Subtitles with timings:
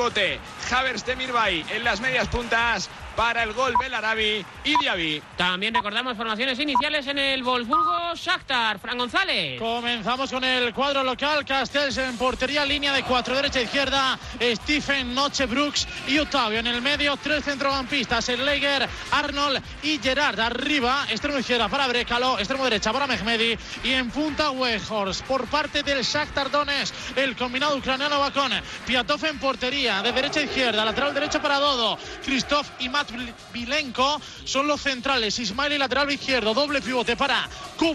[0.00, 0.40] pivote.
[0.70, 5.22] Havers Demirbay en las medias puntas para el gol Belarabi y Diaby.
[5.36, 8.78] También recordamos formaciones iniciales en el Wolfsburgo Shakhtar.
[8.78, 9.58] Fran González.
[9.58, 11.44] Comenzamos con el cuadro local.
[11.44, 14.18] Castells en portería, línea de cuatro, derecha izquierda.
[14.40, 16.58] Stephen, Noche, Brooks y Octavio.
[16.58, 18.28] En el medio, tres centrocampistas.
[18.28, 20.38] El Leger, Arnold y Gerard.
[20.40, 23.58] Arriba, extremo izquierda para Brecalo, extremo derecha para Mehmedi.
[23.84, 25.24] Y en punta, Wejhorst.
[25.24, 28.50] Por parte del Shakhtar Donetsk, el combinado ucraniano va con
[28.86, 30.84] Piatov en portería, de derecha a izquierda.
[30.84, 31.98] Lateral derecho para Dodo.
[32.24, 33.10] Christoph y Matt
[33.52, 35.38] Vilenko son los centrales.
[35.38, 36.54] Ismail y lateral izquierdo.
[36.54, 37.48] Doble pivote para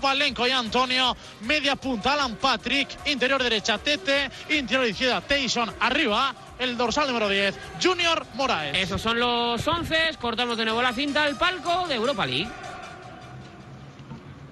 [0.05, 1.17] Kubalenko y Antonio.
[1.41, 2.87] Media punta Alan Patrick.
[3.07, 4.29] Interior derecha Tete.
[4.49, 5.73] Interior izquierda Tyson.
[5.79, 8.77] Arriba el dorsal número 10, Junior Moraes.
[8.77, 10.11] Esos son los 11.
[10.21, 12.47] Cortamos de nuevo la cinta al palco de Europa League.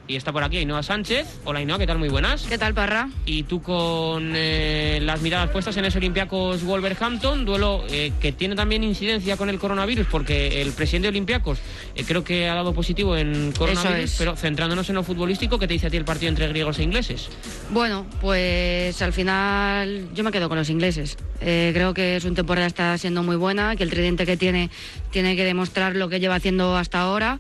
[0.05, 1.39] Y está por aquí Ainhoa Sánchez.
[1.45, 1.97] Hola Ainhoa, ¿qué tal?
[1.97, 2.43] Muy buenas.
[2.43, 3.09] ¿Qué tal, Parra?
[3.25, 8.55] Y tú con eh, las miradas puestas en ese Olympiacos Wolverhampton, duelo eh, que tiene
[8.55, 11.59] también incidencia con el coronavirus, porque el presidente de Olympiacos
[11.95, 15.73] eh, creo que ha dado positivo en coronavirus, pero centrándonos en lo futbolístico, ¿qué te
[15.73, 17.29] dice a ti el partido entre griegos e ingleses?
[17.69, 21.17] Bueno, pues al final yo me quedo con los ingleses.
[21.39, 24.69] creo que su temporada está siendo muy buena, que el tridente que tiene
[25.13, 27.39] tiene que demostrar lo que lleva haciendo hasta ahora.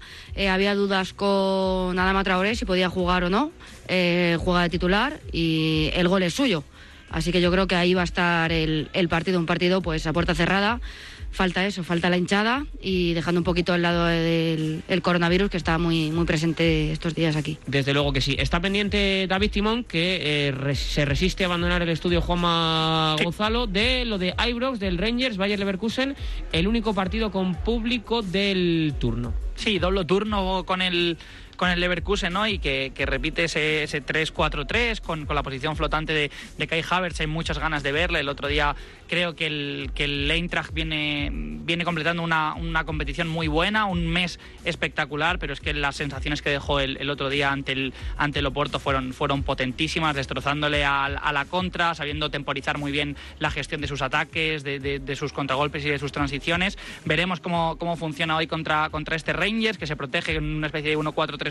[0.49, 3.51] había dudas con Adama Traoré si podía jugar o no.
[3.87, 6.63] Eh, juega de titular y el gol es suyo.
[7.09, 10.13] Así que yo creo que ahí va a estar el, partido, un partido pues a
[10.13, 10.81] puerta cerrada.
[11.33, 15.79] Falta eso, falta la hinchada y dejando un poquito al lado del coronavirus que está
[15.79, 17.57] muy, muy presente estos días aquí.
[17.65, 18.35] Desde luego que sí.
[18.37, 24.05] Está pendiente David Timón, que eh, se resiste a abandonar el estudio Juanma Gonzalo, de
[24.05, 26.15] lo de Ibrox, del Rangers, Bayer Leverkusen,
[26.51, 29.33] el único partido con público del turno.
[29.55, 31.17] Sí, doble turno con el
[31.63, 32.45] con el Leverkusen, ¿no?
[32.45, 37.21] Y que, repite ese, ese 3-4-3 con, con, la posición flotante de, de Kai Havertz.
[37.21, 38.19] Hay muchas ganas de verle.
[38.19, 38.75] El otro día
[39.07, 44.07] creo que el, que el Eintracht viene, viene completando una, una, competición muy buena, un
[44.07, 47.93] mes espectacular, pero es que las sensaciones que dejó el, el otro día ante el,
[48.17, 53.15] ante el Oporto fueron, fueron potentísimas, destrozándole a, a, la contra, sabiendo temporizar muy bien
[53.39, 56.77] la gestión de sus ataques, de, de, sus contragolpes y de sus transiciones.
[57.05, 60.89] Veremos cómo, cómo funciona hoy contra, contra este Rangers, que se protege en una especie
[60.89, 60.97] de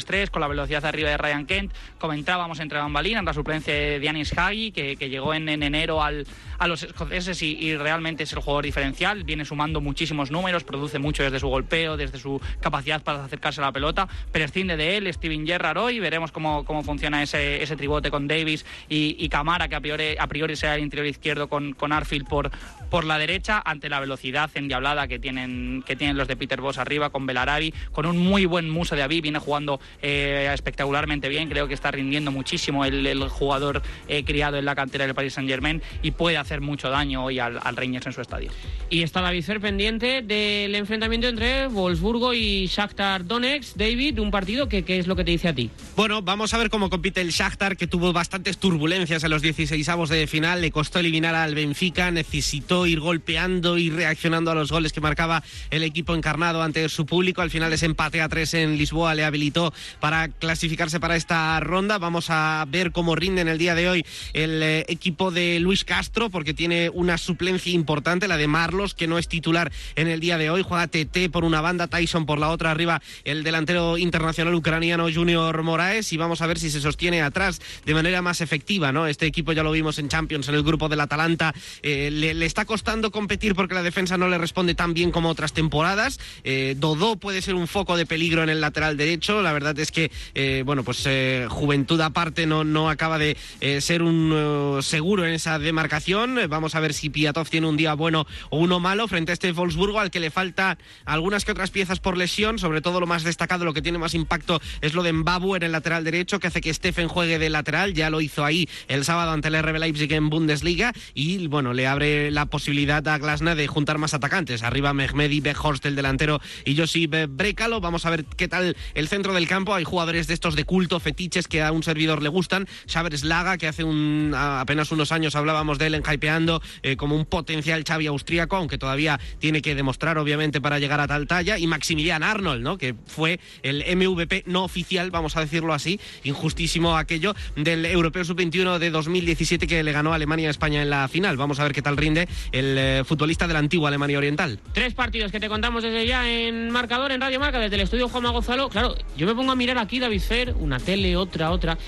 [0.06, 1.72] 1-4-3-3 con la velocidad arriba de Ryan Kent.
[1.98, 6.26] Comentábamos entre bambalinas la suplencia de Dianis Hagi, que, que llegó en, en enero al,
[6.58, 11.22] a los escoceses y realmente es el jugador diferencial, viene sumando muchísimos números, produce mucho
[11.22, 15.46] desde su golpeo, desde su capacidad para acercarse a la pelota, prescinde de él Steven
[15.46, 19.74] Gerrard hoy, veremos cómo, cómo funciona ese, ese tribote con Davis y, y, Camara, que
[19.74, 22.50] a priori, a priori sea el interior izquierdo con, con Arfield por,
[22.92, 26.76] por la derecha, ante la velocidad endiablada que tienen, que tienen los de Peter Boss
[26.76, 31.48] arriba, con Belarari, con un muy buen muso de Avi, viene jugando eh, espectacularmente bien,
[31.48, 35.32] creo que está rindiendo muchísimo el, el jugador eh, criado en la cantera del Paris
[35.32, 38.50] Saint Germain y puede hacer mucho daño hoy al, al Rangers en su estadio.
[38.90, 43.74] Y está David Fer pendiente del enfrentamiento entre Wolfsburgo y Shakhtar Donetsk.
[43.74, 45.70] David, un partido que ¿qué es lo que te dice a ti?
[45.96, 49.88] Bueno, vamos a ver cómo compite el Shakhtar, que tuvo bastantes turbulencias en los 16
[49.88, 50.60] avos de final.
[50.60, 55.42] Le costó eliminar al Benfica, necesitó ir golpeando y reaccionando a los goles que marcaba
[55.70, 57.42] el equipo encarnado ante su público.
[57.42, 61.98] Al final ese empate a tres en Lisboa le habilitó para clasificarse para esta ronda.
[61.98, 65.84] Vamos a ver cómo rinde en el día de hoy el eh, equipo de Luis
[65.84, 70.20] Castro, porque tiene una suplencia importante, la de Marlos, que no es titular en el
[70.20, 70.62] día de hoy.
[70.62, 75.62] Juega TT por una banda, Tyson por la otra, arriba el delantero internacional ucraniano Junior
[75.62, 79.06] Moraes y vamos a ver si se sostiene atrás de manera más efectiva, ¿no?
[79.06, 82.46] Este equipo ya lo vimos en Champions, en el grupo del Atalanta, eh, le, le,
[82.46, 86.18] está costando competir porque la defensa no le responde tan bien como otras temporadas.
[86.42, 89.92] Eh, Dodó puede ser un foco de peligro en el lateral derecho, la verdad es
[89.92, 95.26] que, eh, bueno, pues eh, juventud aparte no, no acaba de eh, ser un seguro
[95.26, 96.40] en esa demarcación.
[96.48, 99.52] Vamos a ver si Piatov tiene un día bueno o uno malo frente a este
[99.52, 103.22] Wolfsburgo al que le falta algunas que otras piezas por lesión, sobre todo lo más
[103.22, 106.46] destacado, lo que tiene más impacto es lo de Mbabu en el lateral derecho, que
[106.46, 109.78] hace que Steffen juegue de lateral, ya lo hizo ahí el sábado ante el RB
[109.78, 114.62] Leipzig en Bundesliga y bueno, le abre la posibilidad a Glasna de juntar más atacantes,
[114.62, 119.32] arriba Mehmedi, Behorst el delantero y Josip Brekalo, vamos a ver qué tal el centro
[119.32, 122.68] del campo, hay jugadores de estos de culto, fetiches que a un servidor le gustan,
[122.86, 127.16] Xaver Slaga, que hace un, apenas unos años hablábamos de él en hypeando eh, como
[127.16, 131.58] un potencial Xavi austríaco, aunque todavía tiene que demostrar obviamente para llegar a tal talla,
[131.58, 132.78] y Maximilian Arnold, ¿no?
[132.78, 138.78] que fue el MVP no oficial, vamos a decirlo así, injustísimo aquello del Europeo Sub-21
[138.78, 141.36] de 2017 que le ganó a Alemania a España en la final.
[141.36, 144.58] Vamos a ver qué tal rinde el eh, futbolista de la antigua Alemania Oriental.
[144.72, 148.08] Tres partidos que te contamos desde ya en marcador, en Radio Marca, desde el estudio
[148.08, 148.68] Juanma Gonzalo.
[148.68, 151.78] Claro, yo me pongo a mirar aquí, David Fer, una tele, otra, otra.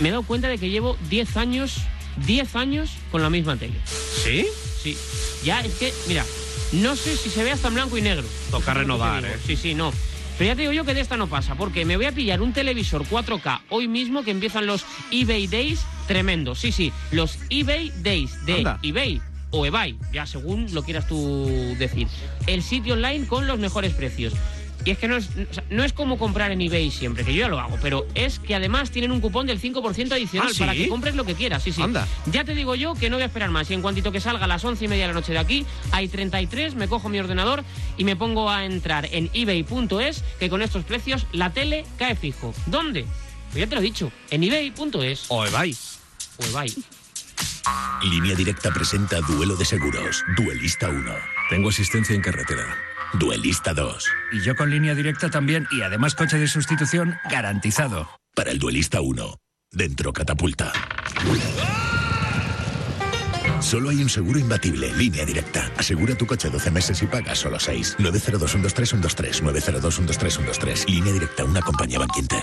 [0.00, 1.78] Me he dado cuenta de que llevo 10 años,
[2.26, 3.74] 10 años con la misma tele.
[3.86, 4.46] ¿Sí?
[4.82, 4.96] Sí.
[5.44, 6.24] Ya es que, mira,
[6.72, 8.26] no sé si se ve hasta en blanco y negro.
[8.50, 9.36] Toca renovar, ¿eh?
[9.46, 9.92] Sí, sí, no.
[10.38, 12.40] Pero ya te digo yo que de esta no pasa, porque me voy a pillar
[12.40, 16.58] un televisor 4K hoy mismo que empiezan los eBay Days tremendos.
[16.58, 18.78] Sí, sí, los eBay Days de Anda.
[18.82, 19.20] eBay
[19.52, 21.46] o eBay, ya según lo quieras tú
[21.78, 22.08] decir.
[22.46, 24.32] El sitio online con los mejores precios.
[24.84, 25.28] Y es que no es,
[25.70, 28.54] no es como comprar en eBay siempre, que yo ya lo hago, pero es que
[28.56, 30.58] además tienen un cupón del 5% adicional ¿Ah, sí?
[30.58, 31.62] para que compres lo que quieras.
[31.62, 31.80] Sí, sí.
[31.80, 32.08] Anda.
[32.26, 33.70] Ya te digo yo que no voy a esperar más.
[33.70, 35.64] Y en cuantito que salga a las once y media de la noche de aquí,
[35.92, 37.62] hay 33, me cojo mi ordenador
[37.96, 42.52] y me pongo a entrar en ebay.es, que con estos precios la tele cae fijo.
[42.66, 43.04] ¿Dónde?
[43.52, 45.76] Pues ya te lo he dicho, en ebay.es O Ebay.
[46.38, 46.74] o ebay.
[48.02, 50.24] Línea Directa presenta Duelo de Seguros.
[50.36, 51.14] Duelista 1.
[51.50, 52.76] Tengo asistencia en carretera.
[53.14, 54.08] Duelista 2.
[54.32, 58.08] Y yo con línea directa también y además coche de sustitución garantizado.
[58.34, 59.36] Para el Duelista 1.
[59.70, 60.72] Dentro catapulta.
[63.60, 65.70] Solo hay un seguro imbatible, línea directa.
[65.76, 67.98] Asegura tu coche 12 meses y paga solo 6.
[68.00, 69.42] 902-123-123.
[69.42, 70.88] 902-123-123.
[70.88, 72.42] Línea directa, una compañía Banquinter.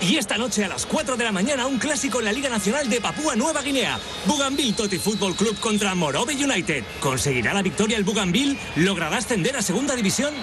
[0.00, 2.88] Y esta noche a las 4 de la mañana un clásico en la Liga Nacional
[2.88, 3.98] de Papúa Nueva Guinea.
[4.26, 6.84] Bougainville Toti Fútbol Club contra Morobe United.
[7.00, 8.58] ¿Conseguirá la victoria el Bougainville?
[8.76, 10.34] ¿Logrará ascender a Segunda División?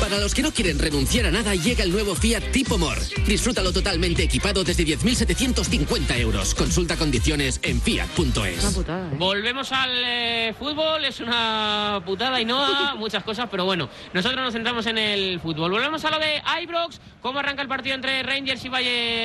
[0.00, 3.00] Para los que no quieren renunciar a nada, llega el nuevo Fiat Tipo More.
[3.26, 6.54] Disfrútalo totalmente equipado desde 10.750 euros.
[6.54, 8.74] Consulta condiciones en Una fiat.es.
[8.74, 9.16] putada, ¿eh?
[9.18, 14.52] Volvemos al eh, fútbol, es una putada y no muchas cosas, pero bueno, nosotros nos
[14.52, 15.70] centramos en el fútbol.
[15.70, 18.68] Volvemos a lo de Ibrox, cómo arranca el partido entre Rangers y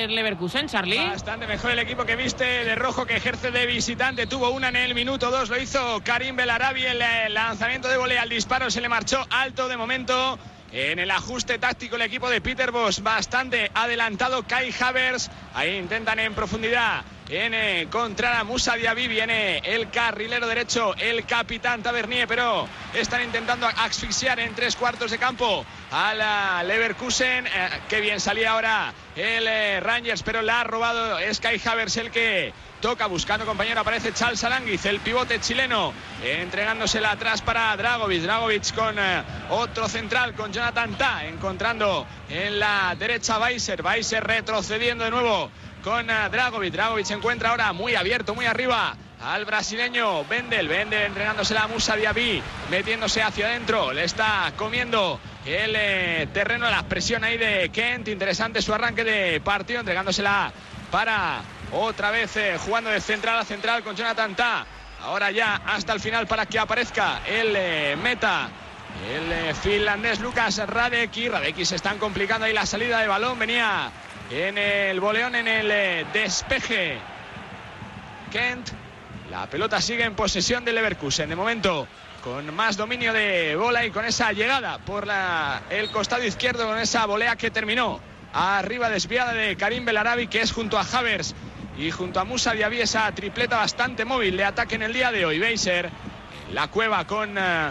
[0.08, 0.66] Leverkusen.
[1.10, 4.26] Bastante mejor el equipo que viste de rojo que ejerce de visitante.
[4.26, 6.84] Tuvo una en el minuto dos, lo hizo Karim Belarabi.
[6.84, 10.38] El eh, lanzamiento de volea al disparo se le marchó alto de momento.
[10.76, 14.42] En el ajuste táctico el equipo de Peter Bosch bastante adelantado.
[14.42, 19.06] Kai Havers, ahí intentan en profundidad en eh, encontrar a Musa Diaby.
[19.06, 25.18] Viene el carrilero derecho, el capitán Tavernier, pero están intentando asfixiar en tres cuartos de
[25.18, 27.46] campo a la Leverkusen.
[27.46, 27.50] Eh,
[27.88, 32.52] qué bien salía ahora el eh, Rangers, pero la ha robado Sky Havers el que
[32.84, 33.80] toca buscando compañero.
[33.80, 38.20] Aparece Charles Aranguiz, el pivote chileno, entregándosela atrás para Dragovic.
[38.20, 43.80] Dragovic con eh, otro central, con Jonathan Ta, encontrando en la derecha Weiser.
[43.80, 45.50] Weiser retrocediendo de nuevo
[45.82, 46.74] con eh, Dragovic.
[46.74, 48.94] Dragovic se encuentra ahora muy abierto, muy arriba.
[49.22, 55.74] Al brasileño Bendel, Bendel entregándosela a Musa Diaby, metiéndose hacia adentro, le está comiendo el
[55.74, 60.52] eh, terreno, la presión ahí de Kent, interesante su arranque de partido, entregándosela
[60.90, 61.40] para
[61.74, 64.66] otra vez eh, jugando de central a central con Jonathan Ta.
[65.02, 68.48] Ahora ya hasta el final para que aparezca el eh, meta.
[69.12, 71.28] El eh, finlandés Lucas Radecki.
[71.28, 73.38] Radecki se están complicando ahí la salida de balón.
[73.38, 73.90] Venía
[74.30, 76.98] en el boleón, en el despeje.
[78.32, 78.68] Kent.
[79.30, 81.28] La pelota sigue en posesión del Leverkusen.
[81.28, 81.88] De momento
[82.22, 86.78] con más dominio de bola y con esa llegada por la- el costado izquierdo, con
[86.78, 88.00] esa volea que terminó
[88.32, 91.34] arriba desviada de Karim Belarabi, que es junto a Havers
[91.76, 95.26] y junto a Musa Diaby, esa tripleta bastante móvil de ataque en el día de
[95.26, 95.38] hoy.
[95.38, 95.90] Beiser,
[96.52, 97.70] la cueva con eh,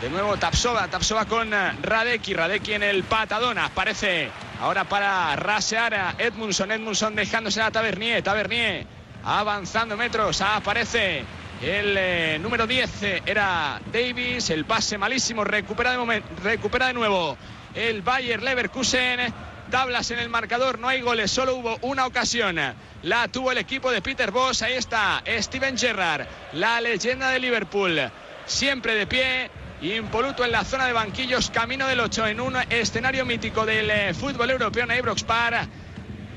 [0.00, 4.30] de nuevo Tapsova, Tapsova con eh, Radecki, Radecki en el patadón, aparece
[4.60, 8.86] ahora para rasear a Edmundson, Edmundson dejándose a Tavernier, Tavernier
[9.24, 11.24] avanzando metros, aparece
[11.60, 17.36] el eh, número 10, eh, era Davis, el pase malísimo, recupera de, recupera de nuevo
[17.74, 19.20] el Bayer Leverkusen,
[19.68, 22.58] tablas en el marcador, no hay goles, solo hubo una ocasión,
[23.02, 28.10] la tuvo el equipo de Peter Boss, ahí está Steven Gerrard, la leyenda de Liverpool,
[28.46, 33.24] siempre de pie, impoluto en la zona de banquillos, camino del 8 en un escenario
[33.24, 35.68] mítico del eh, fútbol europeo en Ibrox Park.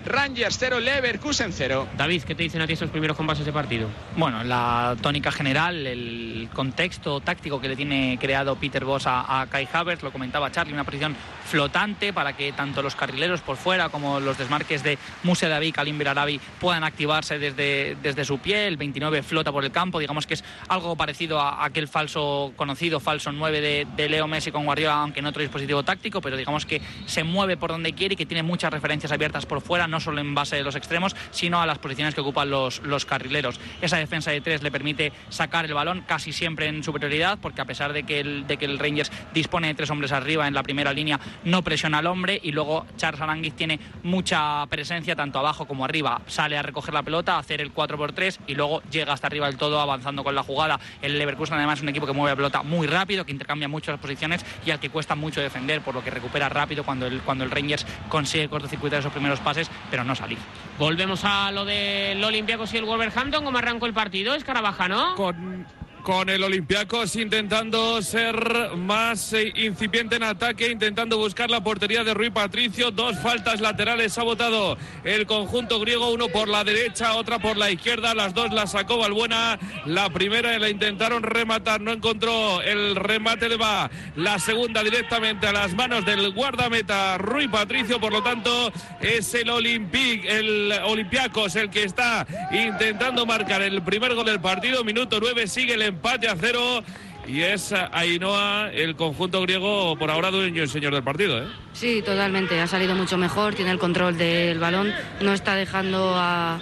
[0.05, 1.87] Rangers 0, Leverkusen 0.
[1.97, 3.87] David, ¿qué te dicen a ti estos primeros compases de partido?
[4.17, 9.47] Bueno, la tónica general, el contexto táctico que le tiene creado Peter Boss a, a
[9.47, 11.15] Kai Havertz, lo comentaba Charlie, una posición
[11.45, 15.97] flotante para que tanto los carrileros por fuera como los desmarques de Musa David, Kalim
[15.97, 18.67] Belarabi puedan activarse desde, desde su pie.
[18.67, 22.99] El 29 flota por el campo, digamos que es algo parecido a aquel falso conocido,
[22.99, 26.65] falso 9 de, de Leo Messi con Guardiola, aunque en otro dispositivo táctico, pero digamos
[26.65, 29.99] que se mueve por donde quiere y que tiene muchas referencias abiertas por fuera, no
[29.99, 33.59] solo en base de los extremos, sino a las posiciones que ocupan los, los carrileros.
[33.81, 37.65] Esa defensa de tres le permite sacar el balón casi siempre en superioridad, porque a
[37.65, 40.63] pesar de que el, de que el Rangers dispone de tres hombres arriba en la
[40.63, 45.65] primera línea, no presiona al hombre y luego Charles Aranguiz tiene mucha presencia tanto abajo
[45.65, 46.21] como arriba.
[46.27, 49.79] Sale a recoger la pelota, hacer el 4x3 y luego llega hasta arriba del todo
[49.79, 50.79] avanzando con la jugada.
[51.01, 53.91] El Leverkusen además es un equipo que mueve la pelota muy rápido, que intercambia mucho
[53.91, 57.21] las posiciones y al que cuesta mucho defender, por lo que recupera rápido cuando el,
[57.21, 60.37] cuando el Rangers consigue cortocircuitar esos primeros pases, pero no salir.
[60.77, 64.33] Volvemos a lo del Olympiacos y el Wolverhampton, ¿cómo arrancó el partido?
[64.33, 65.15] Es Caravaja, ¿no?
[65.15, 65.65] Con
[66.03, 72.13] con el Olympiacos intentando ser más eh, incipiente en ataque, intentando buscar la portería de
[72.13, 72.91] Rui Patricio.
[72.91, 77.71] Dos faltas laterales ha votado el conjunto griego, uno por la derecha, otra por la
[77.71, 78.13] izquierda.
[78.15, 79.59] Las dos las sacó Balbuena.
[79.85, 83.89] La primera la intentaron rematar, no encontró el remate de va.
[84.15, 87.99] La segunda directamente a las manos del guardameta Rui Patricio.
[87.99, 94.15] Por lo tanto, es el Olympic, el Olympiacos el que está intentando marcar el primer
[94.15, 94.83] gol del partido.
[94.83, 96.83] Minuto 9 sigue el empate a cero.
[97.27, 101.43] Y es Ainhoa, el conjunto griego, por ahora dueño y señor del partido.
[101.43, 101.47] ¿eh?
[101.71, 102.59] Sí, totalmente.
[102.59, 106.59] Ha salido mucho mejor, tiene el control del balón, no está dejando a,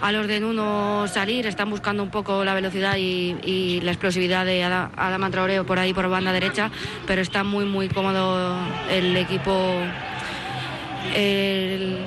[0.00, 4.64] a los de Nuno salir, están buscando un poco la velocidad y, la explosividad de
[4.64, 6.70] Adama Traoreo por ahí por banda derecha,
[7.06, 8.58] pero está muy, muy cómodo
[8.90, 9.52] el equipo.
[11.14, 11.98] El,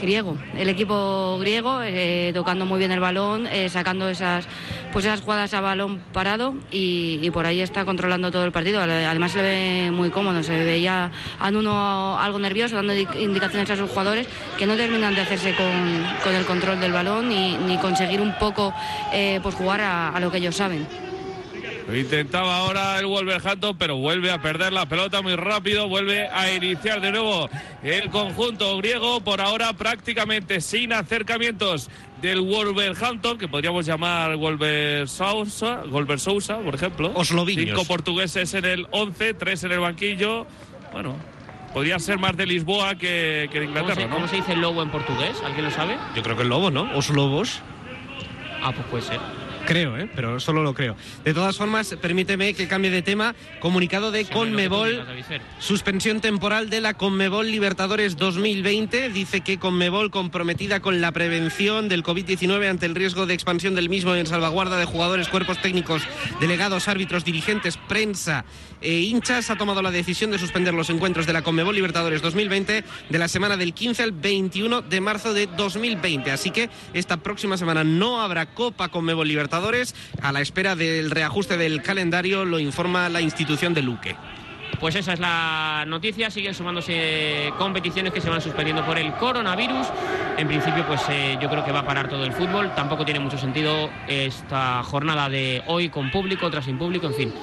[0.00, 0.36] griego.
[0.56, 4.46] El equipo griego eh, tocando muy bien el balón, eh, sacando esas,
[4.92, 8.80] pues esas jugadas a balón parado y, por ahí está controlando todo el partido.
[8.80, 13.76] Además se le ve muy cómodo, se veía a uno algo nervioso, dando indicaciones a
[13.76, 14.26] sus jugadores
[14.58, 18.72] que no terminan de hacerse con, el control del balón ni, ni conseguir un poco
[19.12, 21.03] eh, pues jugar a lo que ellos saben.
[22.00, 27.00] Intentaba ahora el Wolverhampton, pero vuelve a perder la pelota muy rápido, vuelve a iniciar
[27.00, 27.48] de nuevo
[27.82, 31.90] el conjunto griego, por ahora prácticamente sin acercamientos
[32.22, 37.12] del Wolverhampton, que podríamos llamar Wolver Sousa, Wolver Sousa, por ejemplo.
[37.14, 37.64] Osloviños.
[37.66, 40.46] Cinco portugueses en el 11, tres en el banquillo.
[40.92, 41.16] Bueno,
[41.74, 44.14] podría ser más de Lisboa que, de Inglaterra, ¿Cómo se, ¿no?
[44.14, 45.36] ¿Cómo se dice lobo en portugués?
[45.44, 45.96] ¿Alguien lo sabe?
[46.16, 46.90] Yo creo que el lobo, ¿no?
[46.96, 47.60] Os lobos.
[48.62, 49.43] Ah, pues puede ser.
[49.66, 50.08] Creo, ¿eh?
[50.14, 50.96] pero solo lo creo.
[51.24, 53.34] De todas formas, permíteme que cambie de tema.
[53.60, 55.06] Comunicado de Conmebol,
[55.58, 59.08] suspensión temporal de la Conmebol Libertadores 2020.
[59.08, 63.88] Dice que Conmebol, comprometida con la prevención del COVID-19 ante el riesgo de expansión del
[63.88, 66.02] mismo en salvaguarda de jugadores, cuerpos técnicos,
[66.40, 68.44] delegados, árbitros, dirigentes, prensa
[68.82, 72.84] e hinchas, ha tomado la decisión de suspender los encuentros de la Conmebol Libertadores 2020
[73.08, 76.30] de la semana del 15 al 21 de marzo de 2020.
[76.30, 79.53] Así que esta próxima semana no habrá Copa Conmebol Libertadores
[80.22, 84.16] a la espera del reajuste del calendario, lo informa la institución de Luque.
[84.80, 89.86] Pues esa es la noticia, siguen sumándose competiciones que se van suspendiendo por el coronavirus.
[90.36, 92.74] En principio, pues eh, yo creo que va a parar todo el fútbol.
[92.74, 97.34] Tampoco tiene mucho sentido esta jornada de hoy con público, otra sin público, en fin.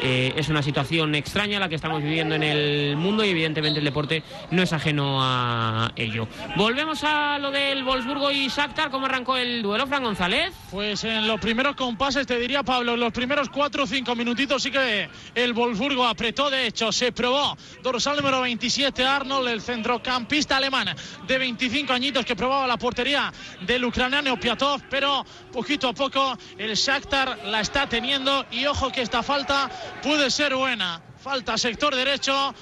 [0.00, 3.84] Eh, es una situación extraña la que estamos viviendo en el mundo y evidentemente el
[3.84, 6.28] deporte no es ajeno a ello.
[6.56, 10.52] Volvemos a lo del Wolfsburgo y Shakhtar, ¿cómo arrancó el duelo, Fran González?
[10.70, 14.62] Pues en los primeros compases, te diría Pablo, en los primeros cuatro o cinco minutitos
[14.62, 17.56] sí que el Wolfsburgo apretó, de hecho, se probó.
[17.82, 20.94] Dorsal número 27, Arnold, el centrocampista alemán
[21.26, 26.74] de 25 añitos que probaba la portería del ucraniano Piatov, pero poquito a poco el
[26.74, 29.70] Shakhtar la está teniendo y ojo que esta falta
[30.02, 31.00] puede ser buena.
[31.22, 32.54] Falta sector derecho.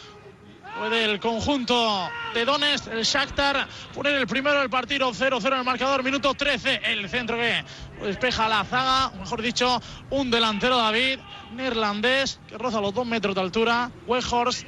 [0.78, 5.64] Puede el conjunto de Donetsk, el Shakhtar, poner el primero del partido 0-0 en el
[5.64, 6.83] marcador, minuto 13.
[6.85, 7.64] El centro que
[8.02, 9.80] despeja la zaga, mejor dicho,
[10.11, 11.18] un delantero David,
[11.54, 13.90] neerlandés, que roza los dos metros de altura.
[14.06, 14.66] Weghorst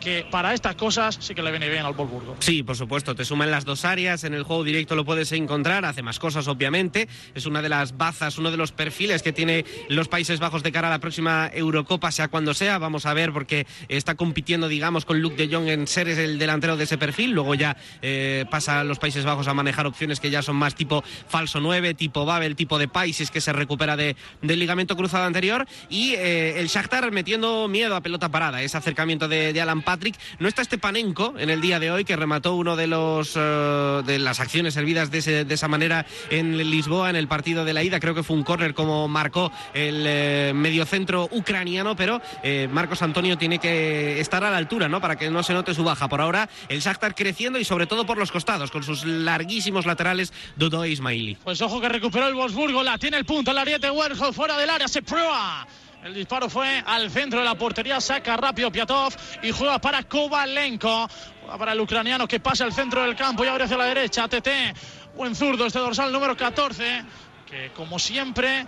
[0.00, 2.36] que para estas cosas sí que le viene bien al Wolfsburgo.
[2.40, 5.32] Sí, por supuesto, te suma en las dos áreas, en el juego directo lo puedes
[5.32, 9.32] encontrar, hace más cosas obviamente, es una de las bazas, uno de los perfiles que
[9.32, 13.14] tiene los Países Bajos de cara a la próxima Eurocopa, sea cuando sea, vamos a
[13.14, 16.98] ver porque está compitiendo, digamos, con Luke de Jong en ser el delantero de ese
[16.98, 20.56] perfil, luego ya eh, pasa a los Países Bajos a manejar opciones que ya son
[20.56, 24.96] más tipo falso 9, tipo Babel, tipo de Países que se recupera de, del ligamento
[24.96, 29.60] cruzado anterior y eh, el Shakhtar metiendo miedo a pelota parada, ese acercamiento de, de
[29.60, 30.16] Alan Patrick.
[30.38, 34.18] No está Stepanenko en el día de hoy, que remató uno de los eh, de
[34.18, 37.98] las acciones servidas de, esa manera en Lisboa en el partido de la ida.
[37.98, 43.38] Creo que fue un córner como marcó el eh, mediocentro ucraniano, pero eh, Marcos Antonio
[43.38, 45.00] tiene que estar a la altura, ¿no?
[45.00, 46.06] Para que no se note su baja.
[46.06, 50.34] Por ahora, el Shakhtar creciendo y sobre todo por los costados, con sus larguísimos laterales
[50.56, 51.38] Dodo e Ismaili.
[51.42, 54.68] Pues ojo que recuperó el Wolfsburgo, la tiene el punto, el ariete Werhol fuera del
[54.68, 55.66] área, se prueba.
[56.08, 59.12] El disparo fue al centro de la portería, saca rápido Piatov
[59.42, 61.06] y juega para Kovalenko.
[61.42, 64.26] Juega para el ucraniano que pasa al centro del campo y abre hacia la derecha.
[64.26, 64.48] TT,
[65.14, 67.04] buen zurdo este dorsal número 14,
[67.44, 68.66] que como siempre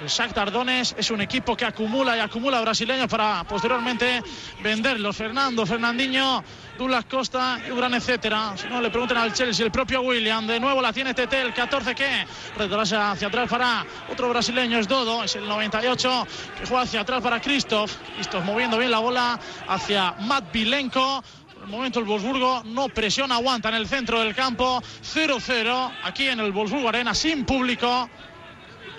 [0.00, 4.22] el Shakhtar Donetsk es un equipo que acumula y acumula brasileños para posteriormente
[4.62, 5.16] venderlos.
[5.16, 6.42] Fernando, Fernandinho,
[6.78, 8.54] Douglas Costa, Gran, etcétera.
[8.56, 10.46] Si no, le preguntan al Chelsea, el propio William.
[10.46, 12.26] De nuevo la tiene TT, el 14 que
[12.56, 16.26] retrasa hacia atrás para otro brasileño, es Dodo, es el 98
[16.58, 17.92] que juega hacia atrás para Christoph.
[18.14, 19.38] Christoph moviendo bien la bola
[19.68, 21.22] hacia Matt Vilenko.
[21.54, 24.82] Por el momento el Wolfsburgo no presiona, aguanta en el centro del campo.
[25.02, 28.08] 0-0 aquí en el Wolfsburgo Arena sin público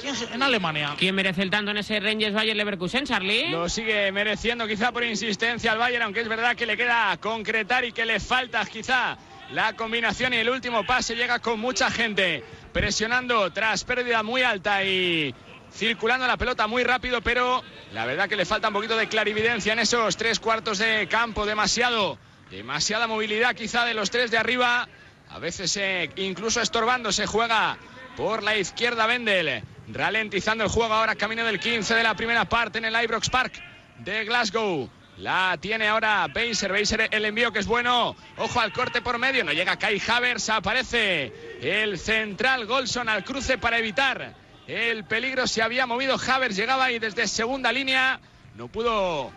[0.02, 0.96] aquí en, Alemania.
[0.98, 3.50] ¿Quién merece el tanto en ese Rangers Bayern Leverkusen, Charlie?
[3.50, 7.86] Lo sigue mereciendo quizá por insistencia al Bayern, aunque es verdad que le queda concretar
[7.86, 9.18] y que le falta quizá
[9.52, 14.84] la combinación y el último pase llega con mucha gente presionando tras pérdida muy alta
[14.84, 15.36] y
[15.74, 19.74] circulando la pelota muy rápido, pero la verdad que le falta un poquito de clarividencia
[19.74, 22.18] en esos tres cuartos de campo, demasiado,
[22.50, 24.88] demasiada movilidad quizá de los tres de arriba,
[25.30, 27.78] a veces eh, incluso estorbando se juega
[28.16, 32.78] por la izquierda Wendel, ralentizando el juego ahora camino del 15 de la primera parte
[32.78, 33.54] en el Ibrox Park
[34.00, 34.90] de Glasgow.
[35.18, 36.72] La tiene ahora Beiser.
[36.72, 38.16] Beiser el envío que es bueno.
[38.38, 39.44] Ojo al corte por medio.
[39.44, 40.50] No llega Kai Havers.
[40.50, 41.32] Aparece
[41.62, 44.34] el central Golson al cruce para evitar
[44.68, 45.46] el peligro.
[45.46, 46.56] Se había movido Havers.
[46.56, 48.20] Llegaba ahí desde segunda línea.
[48.56, 49.32] No pudo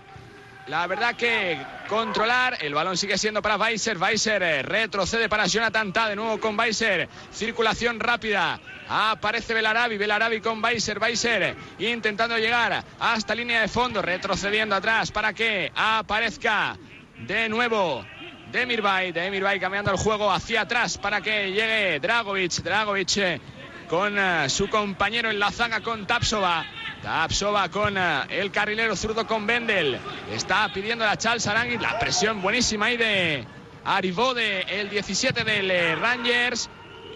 [0.66, 2.58] la verdad que controlar.
[2.60, 3.98] El balón sigue siendo para Weiser.
[3.98, 6.08] Weiser eh, retrocede para Jonathan Ta.
[6.08, 7.08] De nuevo con Weiser.
[7.32, 8.60] Circulación rápida.
[8.88, 9.98] Aparece Belarabi.
[9.98, 10.98] Belarabi con Weiser.
[10.98, 14.00] Weiser intentando llegar hasta línea de fondo.
[14.02, 16.76] Retrocediendo atrás para que aparezca
[17.18, 18.04] de nuevo.
[18.50, 22.62] Demirbay, Demirbay cambiando el juego hacia atrás para que llegue Dragovic.
[22.62, 23.40] Dragovic eh,
[23.88, 26.64] con eh, su compañero en la zaga con Tapsova.
[27.02, 29.98] Tapsova con eh, el carrilero zurdo con Bendel.
[30.32, 31.78] Está pidiendo la Charles Arangui.
[31.78, 33.44] La presión buenísima ahí de
[33.84, 36.70] Arivode, el 17 del eh, Rangers.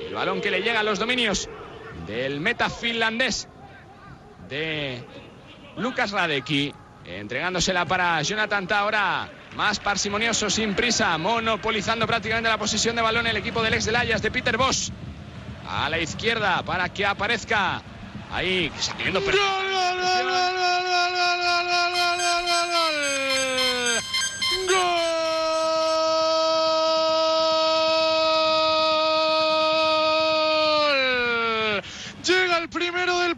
[0.07, 1.49] El balón que le llega a los dominios
[2.07, 3.49] del meta finlandés
[4.49, 5.03] de
[5.77, 6.75] Lucas Radecki.
[7.05, 13.27] Entregándosela para Jonathan Ta ahora más parsimonioso, sin prisa, monopolizando prácticamente la posesión de balón
[13.27, 14.93] el equipo del ex del Ayas de Peter Bosch.
[15.71, 17.83] A la izquierda para que aparezca
[18.31, 19.21] Ahí, saliendo.
[19.21, 19.99] ¡Gol, gol,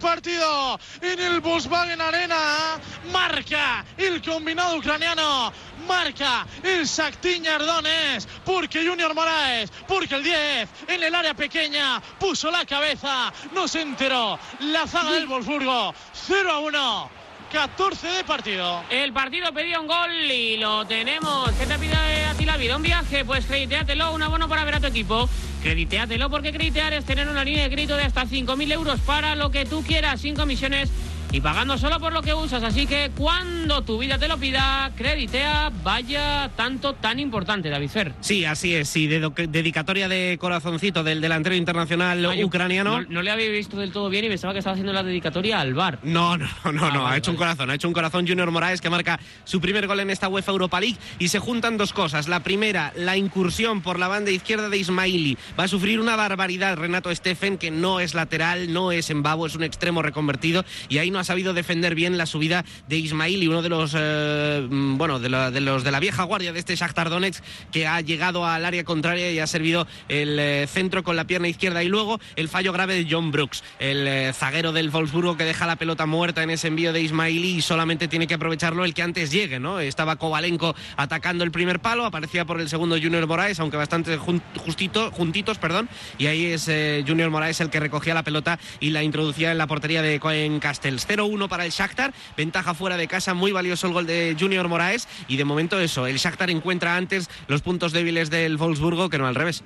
[0.00, 2.80] partido en el Volkswagen Arena.
[3.12, 5.52] Marca el combinado ucraniano
[5.90, 12.50] marca el Sactín Ardones, porque Junior Moraes, porque el 10 en el área pequeña puso
[12.50, 15.94] la cabeza, no se enteró la zaga del Wolfsburgo,
[16.26, 17.10] 0 a 1.
[17.50, 18.84] 14 de partido.
[18.90, 21.50] El partido pedía un gol y lo tenemos.
[21.58, 22.76] ¿Qué te pide a ti la vida?
[22.76, 23.24] ¿Un viaje?
[23.24, 25.28] Pues crediteatelo, un abono para ver a tu equipo.
[25.62, 29.50] Crediteatelo porque creditear es tener una línea de crédito de hasta 5.000 euros para lo
[29.50, 30.90] que tú quieras, sin comisiones
[31.32, 32.62] y pagando solo por lo que usas.
[32.62, 38.14] Así que cuando tu vida te lo pida, creditea, vaya tanto tan importante, David Fer.
[38.20, 38.88] Sí, así es.
[38.88, 43.02] Sí, dedicatoria de corazoncito del delantero internacional ucraniano.
[43.08, 45.74] No, le había visto del todo bien y pensaba que estaba haciendo la dedicatoria al
[45.74, 45.98] bar.
[46.02, 47.06] No, no, no, no.
[47.06, 47.70] Ah, ha hecho un corazón.
[47.70, 50.80] Ha hecho un corazón Junior Moraes que marca su primer gol en esta UEFA Europa
[50.80, 52.28] League y se juntan dos cosas.
[52.28, 55.38] La primera, la incursión por la banda izquierda de Ismaili.
[55.58, 59.46] Va a sufrir una barbaridad Renato Steffen, que no es lateral, no es en babo,
[59.46, 63.42] es un extremo reconvertido y ahí no ha sabido defender bien la subida de Ismail
[63.42, 66.74] y uno de los eh, mm, bueno de, los de la vieja guardia de este
[66.74, 71.16] Shakhtar Donetsk que ha llegado al área contraria y ha servido el eh, centro con
[71.16, 74.90] la pierna izquierda y luego el fallo grave de John Brooks, el eh, zaguero del
[74.90, 78.34] Wolfsburgo que deja la pelota muerta en ese envío de Ismaili y solamente tiene que
[78.34, 79.80] aprovecharlo el que antes llegue, ¿no?
[79.80, 85.10] Estaba Kovalenko atacando el primer palo, aparecía por el segundo Junior Moraes, aunque bastante justito,
[85.10, 86.70] juntitos, perdón, y ahí es
[87.06, 90.60] Junior Moraes el que recogía la pelota y la introducía en la portería de Cohen
[90.60, 91.06] Castells.
[91.10, 95.08] 0-1 para el Shakhtar, ventaja fuera de casa, muy valioso el gol de Junior Moraes
[95.28, 99.26] y de momento eso, el Shakhtar encuentra antes los puntos débiles del Wolfsburgo que no
[99.26, 99.64] al revés.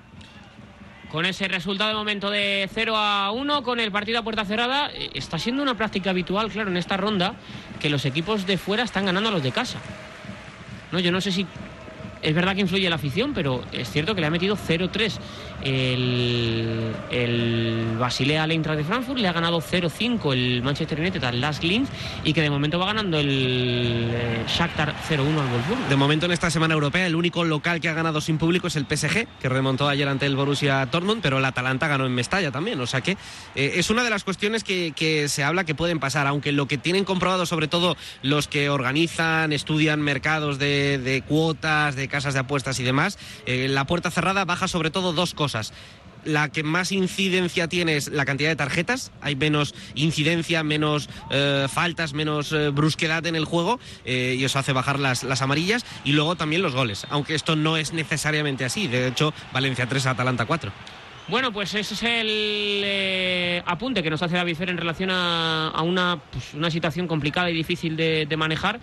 [1.11, 4.90] Con ese resultado de momento de 0 a 1, con el partido a puerta cerrada,
[4.92, 7.35] eh, está siendo una práctica habitual, claro, en esta ronda,
[7.78, 9.78] que los equipos de fuera están ganando a los de casa.
[10.90, 11.46] No, yo no sé si
[12.24, 15.18] es verdad que influye la afición, pero es cierto que le ha metido 0-3
[15.62, 21.40] el, el Basilea al Eintracht de Frankfurt, le ha ganado 0-5 el Manchester United al
[21.40, 21.88] Las Linz
[22.24, 25.88] y que de momento va ganando el eh, Shakhtar 0-1 al Wolfsburg.
[25.88, 28.76] De momento en esta semana europea el único local que ha ganado sin público es
[28.76, 32.50] el PSG, que remontó ayer ante el Borussia Dortmund, pero el Atalanta ganó en Mestalla
[32.50, 33.12] también, o sea que
[33.54, 34.94] eh, es una de las cuestiones que,
[35.28, 39.52] se habla que pueden pasar, aunque lo que tienen comprobado sobre todo los que organizan,
[39.52, 44.44] estudian mercados de, de cuotas, de casas de apuestas y demás, eh, la puerta cerrada
[44.44, 45.72] baja sobre todo dos cosas.
[46.24, 51.66] La que más incidencia tiene es la cantidad de tarjetas, hay menos incidencia, menos eh,
[51.68, 56.12] faltas, menos eh, brusquedad en el juego y eso hace bajar las, las, amarillas y
[56.12, 60.46] luego también los goles, aunque esto no es necesariamente así, de hecho Valencia 3, Atalanta
[60.46, 60.70] 4.
[61.27, 66.20] Bueno, pues ese es el apunte que nos hace David Fer en relación a, una,
[66.31, 68.79] pues, una situación complicada y difícil de, de manejar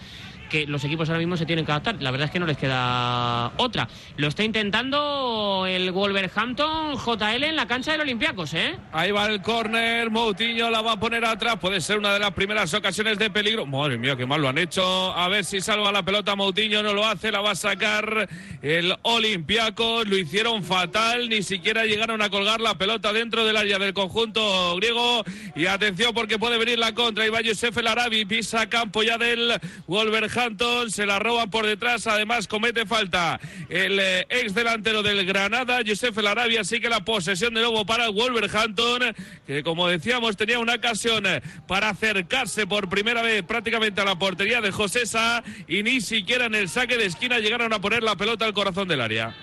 [0.51, 1.95] que los equipos ahora mismo se tienen que adaptar.
[2.01, 3.87] La verdad es que no les queda otra.
[4.17, 8.77] Lo está intentando el Wolverhampton JL en la cancha del Olympiacos, ¿eh?
[8.91, 12.31] Ahí va el córner, Moutinho la va a poner atrás, puede ser una de las
[12.31, 13.65] primeras ocasiones de peligro.
[13.65, 14.83] Madre mía, qué mal lo han hecho.
[15.13, 18.27] A ver si salva la pelota Moutinho, no lo hace, la va a sacar
[18.61, 20.07] el Olympiacos.
[20.07, 24.75] Lo hicieron fatal, ni siquiera llegaron a colgar la pelota dentro del área del conjunto
[24.75, 25.23] griego.
[25.55, 27.29] Y atención porque puede venir la contra.
[27.31, 29.53] Va Yosef El Arabi, pisa campo ya del
[29.87, 30.40] Wolverhampton,
[30.89, 36.17] se la roban por detrás, además comete falta el eh, ex delantero del Granada, Josef
[36.17, 39.13] El Arabi, así que la posesión de nuevo para Wolverhampton,
[39.45, 41.25] que como decíamos tenía una ocasión
[41.67, 46.45] para acercarse por primera vez prácticamente a la portería de José Sá y ni siquiera
[46.45, 49.35] en el saque de esquina llegaron a poner la pelota al corazón del área.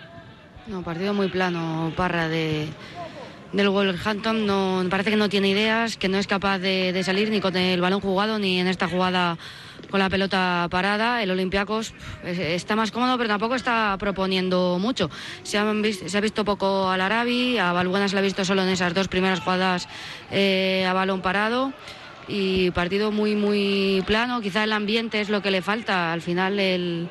[0.66, 2.66] No, partido muy plano, Parra, de,
[3.52, 4.46] del Wolverhampton.
[4.46, 7.80] No, parece que no tiene ideas, que no es capaz de salir ni con el
[7.80, 9.38] balón jugado ni en esta jugada
[9.90, 11.22] con la pelota parada.
[11.22, 15.10] El Olympiacos está más cómodo, pero tampoco está proponiendo mucho.
[15.42, 18.62] Se, han se ha visto poco al Arabi, a Balbuena se le ha visto solo
[18.62, 19.88] en esas dos primeras jugadas
[20.30, 21.72] eh, a balón parado.
[22.30, 24.42] Y partido muy, muy plano.
[24.42, 26.12] Quizá el ambiente es lo que le falta.
[26.12, 27.08] Al final, el,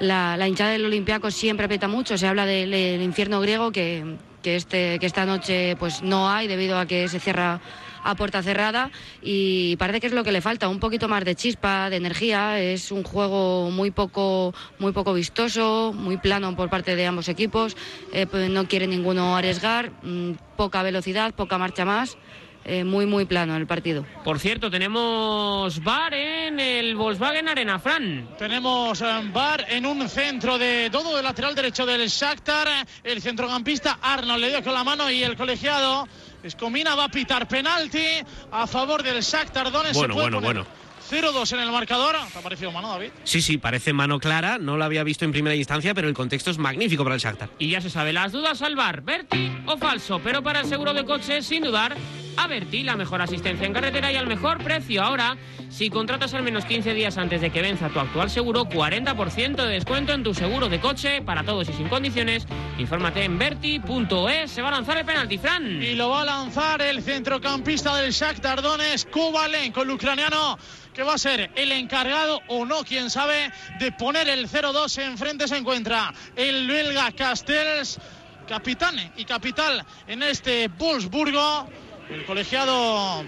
[0.00, 2.18] la, la, hinchada del Olympiacos siempre aprieta mucho.
[2.18, 6.48] Se habla del, del infierno griego que, que, este, que esta noche pues no hay
[6.48, 7.60] debido a que se cierra
[8.02, 8.90] a puerta cerrada
[9.22, 12.60] y parece que es lo que le falta, un poquito más de chispa, de energía.
[12.60, 17.76] Es un juego muy poco, muy poco vistoso, muy plano por parte de ambos equipos.
[18.12, 22.16] Eh, pues no quiere ninguno arriesgar, mmm, poca velocidad, poca marcha más.
[22.64, 24.04] Eh, muy, muy plano el partido.
[24.24, 28.28] Por cierto, tenemos bar en el Volkswagen Arena, Fran.
[28.36, 32.68] Tenemos bar en un centro de todo el lateral derecho del Shakhtar.
[33.02, 36.06] El centrocampista Arnold le dio con la mano y el colegiado
[36.42, 38.04] Escomina va a pitar penalti
[38.50, 39.96] a favor del Shakhtar Donetsk.
[39.96, 40.66] Bueno, bueno, bueno.
[41.08, 42.16] 0-2 en el marcador.
[42.32, 43.10] ¿Te ha parecido mano, David?
[43.24, 44.58] Sí, sí, parece mano clara.
[44.58, 47.50] No lo había visto en primera instancia, pero el contexto es magnífico para el Shakhtar.
[47.58, 50.20] Y ya se sabe, las dudas al bar, Berti o falso.
[50.22, 51.96] Pero para el seguro de coche, sin dudar,
[52.36, 55.02] a Berti, la mejor asistencia en carretera y al mejor precio.
[55.02, 55.36] Ahora,
[55.70, 59.68] si contratas al menos 15 días antes de que venza tu actual seguro, 40% de
[59.68, 62.46] descuento en tu seguro de coche para todos y sin condiciones.
[62.78, 64.50] Infórmate en berti.es.
[64.50, 65.82] Se va a lanzar el penalti, Fran.
[65.82, 70.58] Y lo va a lanzar el centrocampista del Shakhtar Donetsk, Kubalenko, el ucraniano
[70.98, 75.46] que va a ser el encargado o no, quién sabe, de poner el 0-2 enfrente
[75.46, 78.00] se encuentra el belga Castells,
[78.48, 81.68] capitán y capital en este Wolfsburgo,
[82.10, 83.24] el colegiado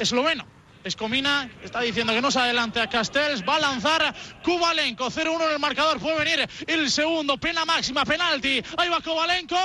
[0.00, 0.49] esloveno.
[0.82, 3.44] Escomina está diciendo que no se adelante a Castells.
[3.46, 5.10] Va a lanzar Kubalenko.
[5.10, 5.98] 0-1 en el marcador.
[5.98, 7.36] Puede venir el segundo.
[7.36, 8.62] Pena máxima, penalti.
[8.78, 9.56] Ahí va Kubalenko.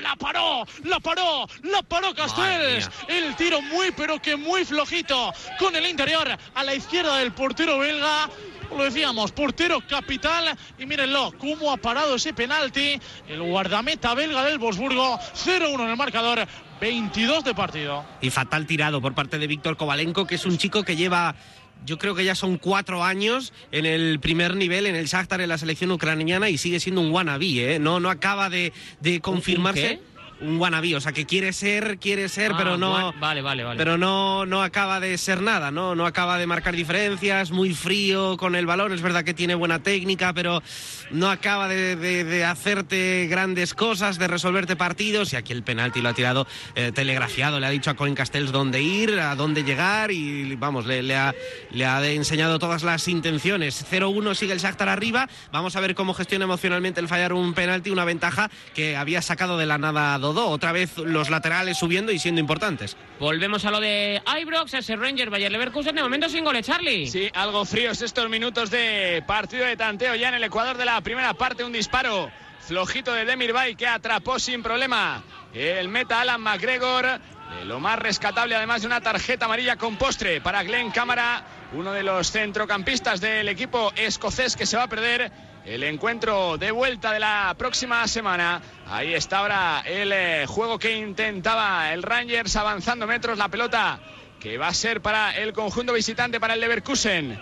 [0.00, 2.90] La paró, la paró, la paró Castells.
[3.08, 5.32] El tiro muy, pero que muy flojito.
[5.58, 8.28] Con el interior a la izquierda del portero belga
[8.76, 10.56] lo decíamos, portero capital.
[10.78, 13.00] Y mírenlo, cómo ha parado ese penalti.
[13.28, 15.18] El guardameta belga del Bosburgo.
[15.18, 16.46] 0-1 en el marcador.
[16.82, 18.04] 22 de partido.
[18.20, 21.36] Y fatal tirado por parte de Víctor Kovalenko, que es un chico que lleva
[21.84, 25.48] yo creo que ya son cuatro años en el primer nivel, en el Shakhtar, en
[25.48, 27.78] la selección ucraniana, y sigue siendo un wannabe, ¿eh?
[27.78, 30.00] No, no acaba de, de confirmarse.
[30.00, 30.11] ¿Un
[30.42, 33.78] un wannabe, o sea que quiere ser, quiere ser, Ah, pero no, vale, vale, vale.
[33.78, 35.94] pero no, no acaba de ser nada, ¿no?
[35.94, 39.82] No acaba de marcar diferencias, muy frío con el balón, es verdad que tiene buena
[39.82, 40.62] técnica, pero
[41.10, 46.00] no acaba de, de- de hacerte grandes cosas, de resolverte partidos, y aquí el penalti
[46.00, 49.62] lo ha tirado eh, telegrafiado, le ha dicho a Colin Castells dónde ir, a dónde
[49.64, 51.34] llegar, y vamos, le, le ha,
[51.70, 53.84] le ha enseñado todas las intenciones.
[53.90, 57.90] 0-1 sigue el Shakhtar arriba, vamos a ver cómo gestiona emocionalmente el fallar un penalti,
[57.90, 62.12] una ventaja que había sacado de la nada a Dodó, otra vez los laterales subiendo
[62.12, 62.96] y siendo importantes.
[63.18, 67.06] Volvemos a lo de Ibrox, ese Ranger Bayer Leverkusen, de momento sin goles, Charlie.
[67.06, 71.00] Sí, algo fríos estos minutos de partido de tanteo ya en el Ecuador de la
[71.00, 71.64] primera parte.
[71.64, 77.20] Un disparo flojito de Demirbay que atrapó sin problema el meta Alan McGregor.
[77.58, 81.92] De lo más rescatable, además de una tarjeta amarilla con postre para Glenn Cámara, uno
[81.92, 85.30] de los centrocampistas del equipo escocés que se va a perder
[85.64, 88.60] el encuentro de vuelta de la próxima semana.
[88.86, 94.00] Ahí está ahora el eh, juego que intentaba el Rangers avanzando metros la pelota
[94.40, 97.38] que va a ser para el conjunto visitante para el Leverkusen.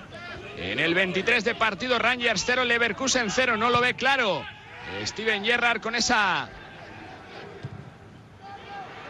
[0.59, 4.45] En el 23 de partido Rangers 0, Leverkusen 0, no lo ve claro.
[5.07, 6.49] Steven Gerrard con esa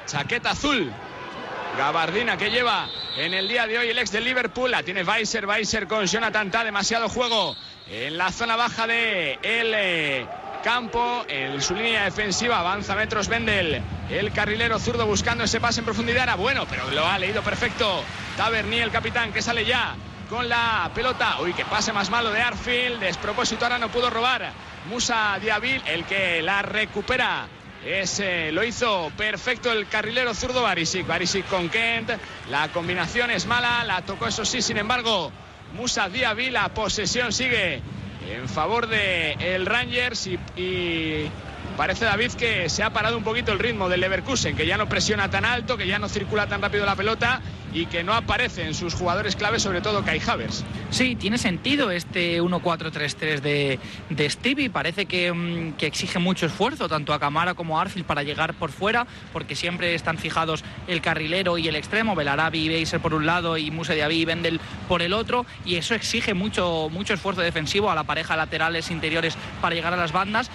[0.07, 0.93] chaqueta azul.
[1.77, 4.71] Gabardina que lleva en el día de hoy el ex del Liverpool.
[4.71, 7.57] La tiene Weiser, Weiser con Jonathan Ta, demasiado juego
[7.91, 10.27] en la zona baja de el eh,
[10.63, 11.25] campo.
[11.29, 13.83] En su línea defensiva avanza metros Bendel.
[14.09, 16.23] El carrilero zurdo buscando ese pase en profundidad.
[16.25, 18.03] Era bueno, pero lo ha leído perfecto.
[18.37, 19.95] Taberni, el capitán, que sale ya
[20.29, 21.41] con la pelota.
[21.41, 23.01] Uy, que pase más malo de Arfield.
[23.01, 24.53] Despropósito ahora no pudo robar.
[24.89, 27.49] Musa Diabil, el que la recupera.
[27.85, 31.07] Ese lo hizo perfecto el carrilero zurdo Barisic.
[31.07, 32.11] Barisic con Kent.
[32.51, 33.83] La combinación es mala.
[33.85, 35.33] La tocó, eso sí, sin embargo.
[35.73, 36.51] Musa Diaby.
[36.51, 37.81] La posesión sigue
[38.31, 41.29] en favor de el Rangers y
[41.81, 44.87] Parece David que se ha parado un poquito el ritmo del Leverkusen, que ya no
[44.87, 47.41] presiona tan alto, que ya no circula tan rápido la pelota
[47.73, 50.63] y que no aparece en sus jugadores claves, sobre todo Kai Havers.
[50.91, 53.41] Sí, tiene sentido este 1-4-3-3
[54.11, 54.69] de, Stevie.
[54.69, 58.73] Parece mm, que, exige mucho esfuerzo, tanto a Camara como a Arfield, para llegar por
[58.73, 63.25] fuera, porque siempre están fijados el carrilero y el extremo, Belarabi y Beiser por un
[63.25, 67.41] lado y Muse Diaby y Bendel por el otro, y eso exige mucho, mucho esfuerzo
[67.41, 70.51] defensivo a la pareja laterales interiores para llegar a las bandas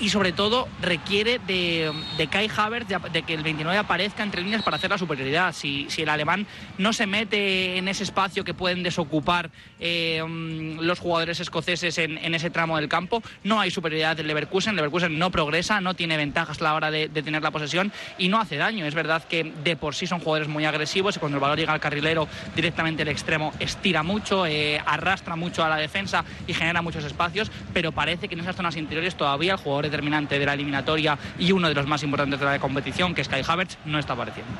[0.00, 4.62] y sobre todo requiere de, de Kai Havertz, de, que el 29 aparezca entre líneas
[4.62, 5.52] para hacer la superioridad.
[5.52, 6.46] Si, si el alemán
[6.78, 12.18] no se mete en ese espacio que pueden desocupar eh, mm, los jugadores escoceses en,
[12.18, 14.74] en, ese tramo del campo, no hay superioridad del Leverkusen.
[14.74, 18.28] Leverkusen no progresa, no tiene ventajas a la hora de, de, tener la posesión y
[18.28, 18.86] no hace daño.
[18.86, 21.72] Es verdad que de por sí son jugadores muy agresivos y cuando el balón llega
[21.72, 26.82] al carrilero directamente el extremo estira mucho, eh, arrastra mucho a la defensa y genera
[26.82, 30.54] muchos espacios, pero parece que en esas zonas interiores todavía el jugador determinante de la
[30.54, 34.14] eliminatoria y uno de los más importantes de la competición, que Kai Havertz, no está
[34.14, 34.52] apareciendo.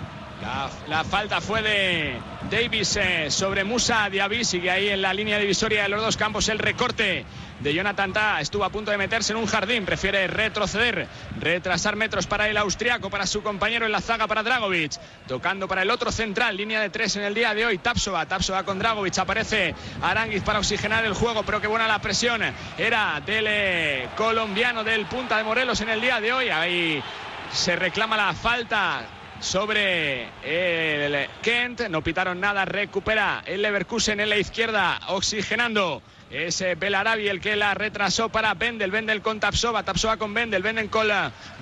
[0.88, 5.85] La, falta fue de Davis eh, sobre Musa Diaby, sigue ahí en la línea divisoria
[5.85, 7.24] de los dos campos el recorte
[7.61, 8.40] de Jonathan Ta.
[8.42, 11.09] Estuvo a punto de meterse en un jardín, prefiere retroceder,
[11.40, 14.92] retrasar metros para el austriaco, para su compañero en la zaga para Dragovic.
[15.26, 18.26] Tocando para el otro central, línea de tres en el día de hoy, Tapsova.
[18.26, 22.42] Tapsova con Dragovic, aparece Aranguiz para oxigenar el juego, pero qué buena la presión
[22.76, 26.50] era del eh, colombiano del Punta de Morelos en el día de hoy.
[26.50, 27.02] Ahí
[27.50, 29.04] se reclama la falta
[29.40, 31.88] sobre el Kent.
[31.88, 32.64] No pitaron nada.
[32.64, 36.03] Recupera el Leverkusen en la izquierda, oxigenando.
[36.35, 38.90] Es eh, Belarabi el que la retrasó para Bendel.
[38.90, 39.85] Bendel con Tapsova.
[39.85, 40.64] Tapsova con Bendel.
[40.64, 41.07] Bendel con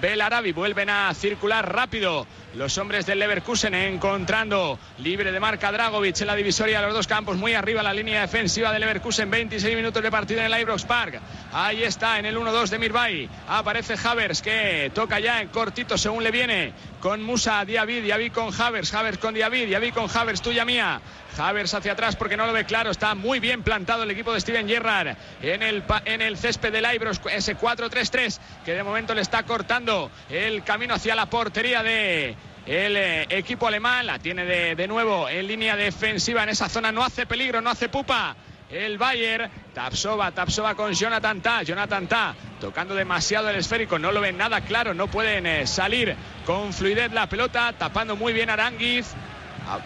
[0.01, 0.53] Belarabi.
[0.53, 6.35] Vuelven a circular rápido los hombres del Leverkusen encontrando libre de marca Dragovic en la
[6.35, 10.11] divisoria de los dos campos, muy arriba la línea defensiva del Leverkusen, 26 minutos de
[10.11, 11.21] partido en el Ibrox Park.
[11.53, 13.29] Ahí está en el 1-2 de Mirbay.
[13.49, 18.51] Aparece Havers que toca ya en cortito según le viene con Musa Diaby, Diaby con
[18.53, 21.01] Havers, Havers con Diaby, Diaby con Havers, tuya mía.
[21.39, 22.91] Havers hacia atrás porque no lo ve claro.
[22.91, 26.87] Está muy bien plantado el equipo de Steven Gerrard en el, en el césped del
[26.95, 32.37] Ibrox, ese 4-3-3 que de momento le está cortando el camino hacia la portería de
[32.67, 34.07] el eh, equipo alemán.
[34.07, 36.93] La tiene de, de, nuevo en línea defensiva en esa zona.
[36.93, 38.37] No hace peligro, no hace pupa.
[38.71, 44.21] El Bayern, Tapsova, Tapsova con Jonathan Ta, Jonathan Ta tocando demasiado el esférico, no lo
[44.21, 46.15] ven nada claro, no pueden eh, salir
[46.47, 49.15] con fluidez la pelota, tapando muy bien Aranguiz,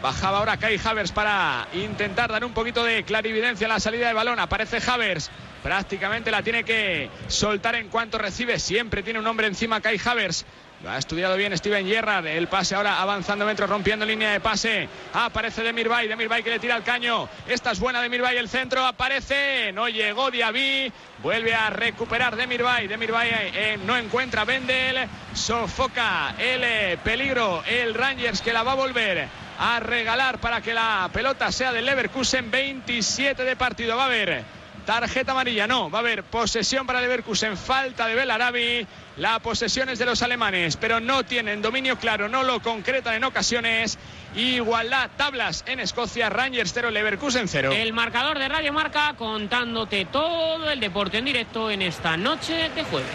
[0.02, 4.14] Bajaba ahora Kai Havers para intentar dar un poquito de clarividencia a la salida de
[4.14, 4.38] balón.
[4.38, 5.30] Aparece Havers.
[5.62, 8.58] Prácticamente la tiene que soltar en cuanto recibe.
[8.58, 10.44] Siempre tiene un hombre encima Kai Havers.
[10.82, 12.26] Lo ha estudiado bien Steven Gerrard.
[12.26, 14.88] El pase ahora avanzando metros, rompiendo línea de pase.
[15.14, 16.06] Aparece Demirbay.
[16.06, 17.28] Demirbay que le tira el caño.
[17.48, 18.36] Esta es buena Demirbay.
[18.36, 19.72] El centro aparece.
[19.72, 20.92] No llegó Diaby.
[21.22, 22.88] Vuelve a recuperar Demirbay.
[22.88, 25.08] Demirbay eh, no encuentra Bendel.
[25.34, 27.62] Sofoca el eh, peligro.
[27.66, 31.86] El Rangers que la va a volver a regalar para que la pelota sea del
[31.86, 32.50] Leverkusen.
[32.50, 33.96] 27 de partido.
[33.96, 34.44] Va a haber
[34.86, 35.66] tarjeta amarilla.
[35.66, 37.56] No, va a haber posesión para Leverkusen.
[37.56, 38.86] Falta de Belarabi.
[39.16, 43.24] La posesión es de los alemanes, pero no tienen dominio claro, no lo concretan en
[43.24, 43.98] ocasiones.
[44.34, 47.72] Igualdad, tablas en Escocia, Rangers 0, Leverkusen 0.
[47.72, 52.84] El marcador de Radio Marca contándote todo el deporte en directo en esta noche de
[52.84, 53.08] jueves.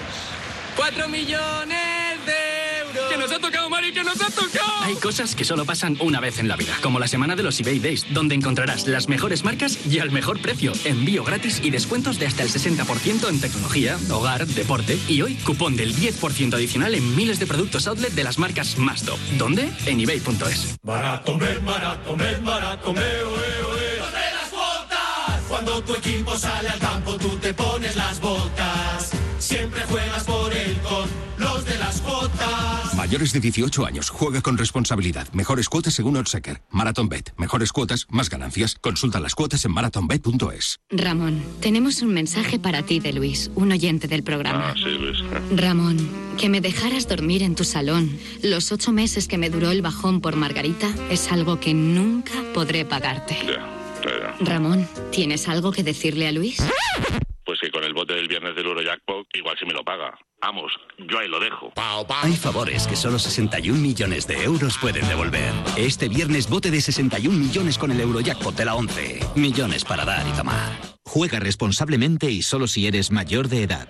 [0.75, 2.71] 4 millones de
[3.09, 3.40] ¡Que nos ha tocado,
[3.71, 3.93] Mari!
[3.93, 4.81] ¡Que nos ha tocado!
[4.81, 7.57] Hay cosas que solo pasan una vez en la vida, como la semana de los
[7.61, 12.19] eBay Days, donde encontrarás las mejores marcas y al mejor precio, envío gratis y descuentos
[12.19, 17.15] de hasta el 60% en tecnología, hogar, deporte y hoy cupón del 10% adicional en
[17.15, 19.17] miles de productos outlet de las marcas más top.
[19.37, 19.71] ¿Dónde?
[19.85, 20.75] En ebay.es.
[20.83, 25.41] Barato, barato, barato, las botas!
[25.47, 29.11] Cuando tu equipo sale al campo, tú te pones las botas.
[29.39, 31.60] Siempre juegas por él con los.
[33.11, 35.27] Mayores de 18 años, juega con responsabilidad.
[35.33, 36.61] Mejores cuotas según Oddsecker.
[36.69, 37.33] Marathon Bet.
[37.35, 38.77] Mejores cuotas, más ganancias.
[38.79, 40.79] Consulta las cuotas en marathonbet.es.
[40.89, 44.69] Ramón, tenemos un mensaje para ti de Luis, un oyente del programa.
[44.69, 45.17] Ah, sí, Luis.
[45.53, 45.97] Ramón,
[46.37, 50.21] que me dejaras dormir en tu salón los ocho meses que me duró el bajón
[50.21, 53.35] por Margarita es algo que nunca podré pagarte.
[54.39, 56.59] Ramón, ¿tienes algo que decirle a Luis?
[57.45, 60.17] Pues que con el bote del viernes del Eurojackpot igual si me lo paga.
[60.41, 61.71] Vamos, yo ahí lo dejo.
[62.23, 65.53] Hay favores que solo 61 millones de euros pueden devolver.
[65.77, 69.19] Este viernes bote de 61 millones con el Eurojackpot de la 11.
[69.35, 70.71] Millones para dar y tomar.
[71.05, 73.87] Juega responsablemente y solo si eres mayor de edad.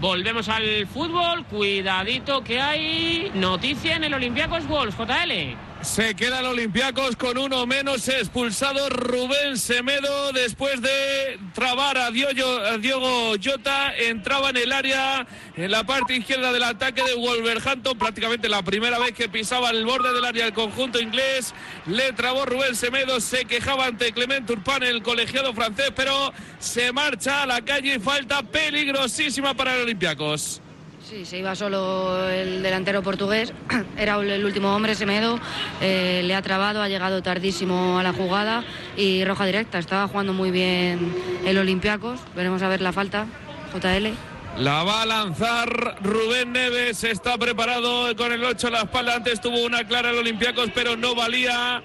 [0.00, 1.44] Volvemos al fútbol.
[1.46, 5.56] Cuidadito que hay noticia en el Olympiacos Wolves, JL.
[5.84, 13.34] Se queda el Olympiacos con uno menos expulsado Rubén Semedo después de trabar a Diogo
[13.42, 13.94] Jota.
[13.94, 17.98] Entraba en el área en la parte izquierda del ataque de Wolverhampton.
[17.98, 21.54] Prácticamente la primera vez que pisaba el borde del área el conjunto inglés.
[21.86, 23.20] Le trabó Rubén Semedo.
[23.20, 28.00] Se quejaba ante Clement Turpin, el colegiado francés, pero se marcha a la calle y
[28.00, 30.62] falta peligrosísima para el Olympiacos.
[31.08, 33.52] Sí, se iba solo el delantero portugués,
[33.98, 35.38] era el último hombre, Semedo,
[35.82, 38.64] eh, le ha trabado, ha llegado tardísimo a la jugada
[38.96, 41.14] y roja directa, estaba jugando muy bien
[41.44, 43.26] el Olympiacos, veremos a ver la falta,
[43.74, 44.14] JL.
[44.56, 49.42] La va a lanzar Rubén Neves, está preparado con el 8 a la espalda, antes
[49.42, 51.82] tuvo una clara el Olympiacos, pero no valía.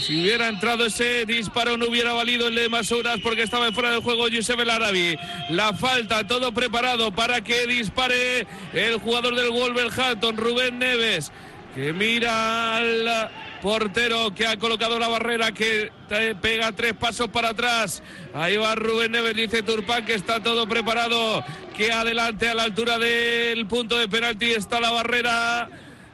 [0.00, 4.00] Si hubiera entrado ese disparo no hubiera valido el de Masuras porque estaba fuera del
[4.00, 5.18] juego Yusef El.
[5.50, 11.30] La falta, todo preparado para que dispare el jugador del Wolverhampton, Rubén Neves,
[11.74, 13.30] que mira al
[13.62, 15.92] portero que ha colocado la barrera, que
[16.40, 18.02] pega tres pasos para atrás.
[18.34, 21.44] Ahí va Rubén Neves, dice Turpán que está todo preparado,
[21.76, 25.68] que adelante a la altura del punto de penalti está la barrera.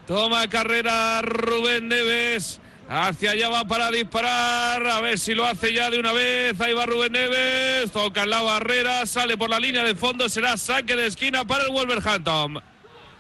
[0.07, 2.61] Toma carrera Rubén Neves.
[2.89, 4.87] Hacia allá va para disparar.
[4.87, 6.59] A ver si lo hace ya de una vez.
[6.59, 7.93] Ahí va Rubén Neves.
[7.93, 9.05] Toca en la barrera.
[9.05, 10.29] Sale por la línea de fondo.
[10.29, 12.63] Será saque de esquina para el Wolverhampton.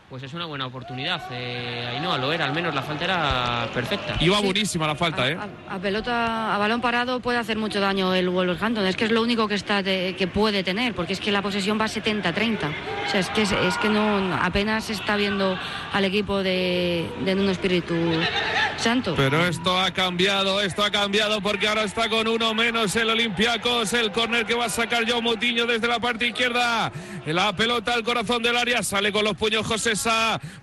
[0.08, 1.22] Pues es una buena oportunidad.
[1.30, 4.16] Eh, ahí no, lo era, al menos la falta era perfecta.
[4.20, 5.36] Iba buenísima la falta, ¿eh?
[5.68, 8.86] A, pelota, a balón parado puede hacer mucho daño el Wolverhampton.
[8.86, 11.78] Es que es lo único que está que puede tener, porque es que la posesión
[11.78, 12.56] va 70-30.
[13.06, 15.58] O sea, es que, es, que no apenas está viendo
[15.92, 17.94] al equipo de, de un espíritu
[18.78, 19.14] santo.
[19.14, 23.92] Pero esto ha cambiado, esto ha cambiado porque ahora está con uno menos el Olympiacos.
[23.92, 26.90] El córner que va a sacar Joe Mutiño desde la parte izquierda.
[27.26, 28.82] La pelota al corazón del área.
[28.82, 29.96] Sale con los puños José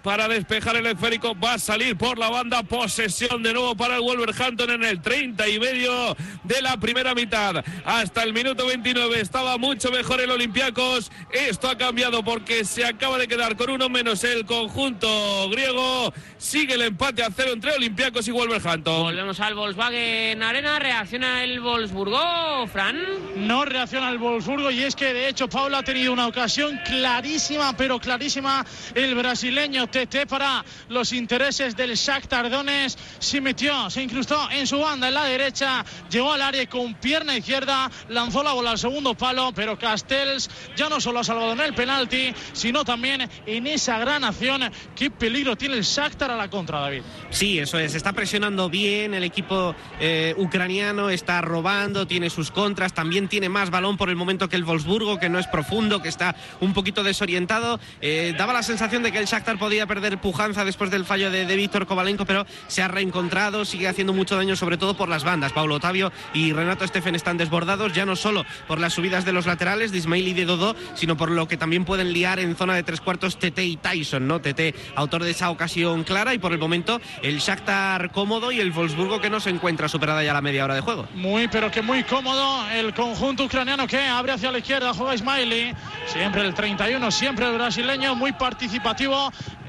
[0.04, 1.36] para despejar el esférico.
[1.38, 2.64] Va a salir por la banda.
[2.64, 7.64] Posesión de nuevo para el Wolverhampton en el 30 y medio de la primera mitad.
[7.84, 11.12] Hasta el minuto 29 estaba mucho mejor el Olympiacos.
[11.32, 16.14] Esto ha cambiado porque se acaba de quedar con uno menos el conjunto griego.
[16.38, 19.04] Sigue el empate a cero entre Olympiacos y Wolverhampton.
[19.04, 20.80] Volvemos al Volkswagen Arena.
[20.80, 22.98] ¿Reacciona el Wolfsburgo, Fran?
[23.36, 27.76] No reacciona el Wolfsburgo y es que de hecho Paula ha tenido una ocasión clarísima,
[27.76, 33.00] pero clarísima el brasileño TT para los intereses del Shakhtar Donetsk.
[33.18, 37.36] Se metió, se incrustó en su banda en la derecha, llegó al área con pierna
[37.36, 41.62] izquierda, lanzó la bola al segundo palo, pero Castells ya no solo ha salvado en
[41.62, 44.72] el penalti, sino también en esa gran acción.
[44.96, 47.02] Qué peligro tiene el Shakhtar a la contra, David.
[47.32, 47.96] Sí, eso es.
[47.96, 53.72] Está presionando bien el equipo eh, ucraniano, está robando, tiene sus contras, también tiene más
[53.72, 57.04] balón por el momento que el Wolfsburgo, que no es profundo, que está un poquito
[57.04, 57.80] desorientado.
[58.02, 61.56] Eh, daba la sensación de que el Shakhtar podía perder pujanza después del fallo de,
[61.56, 65.54] Víctor Kovalenko, pero se ha reencontrado, sigue haciendo mucho daño, sobre todo por las bandas.
[65.54, 69.46] Paulo Otavio y Renato Steffen están desbordados, ya no solo por las subidas de los
[69.46, 72.76] laterales, de Ismail y de Dodó, sino por lo que también pueden liar en zona
[72.76, 74.42] de tres cuartos TT y Tyson, ¿no?
[74.42, 78.72] TT, autor de esa ocasión clara, y por el momento el Shakhtar cómodo y el
[78.72, 81.08] Wolfsburgo que no se encuentra superada ya la media hora de juego.
[81.16, 85.74] Muy, pero que muy cómodo el conjunto ucraniano que abre hacia la izquierda, juega Ismaili,
[86.08, 89.05] siempre el 31, siempre el brasileño, muy participativo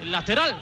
[0.05, 0.57] lateral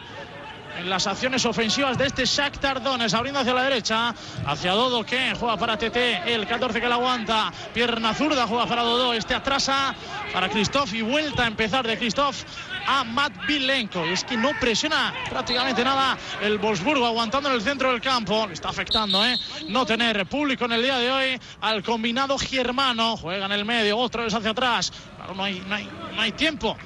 [0.79, 4.15] en las acciones ofensivas de este Shakhtar Donetsk, abriendo hacia la derecha,
[4.47, 8.83] hacia Dodo que juega para TT, el 14 que la aguanta, pierna zurda juega para
[8.83, 9.95] Dodo, este atrasa
[10.33, 12.43] para Christoph y vuelta a empezar de Christoph
[12.87, 14.05] a Matt Vilenko.
[14.05, 18.47] Es que no presiona prácticamente nada el Wolfsburgo aguantando en el centro del campo.
[18.47, 19.37] Le está afectando, ¿eh?
[19.69, 23.17] No tener público en el día de hoy al combinado germano.
[23.17, 24.93] Juega en el medio, otra vez hacia atrás.
[25.17, 26.77] Claro, no hay, no hay, no hay tiempo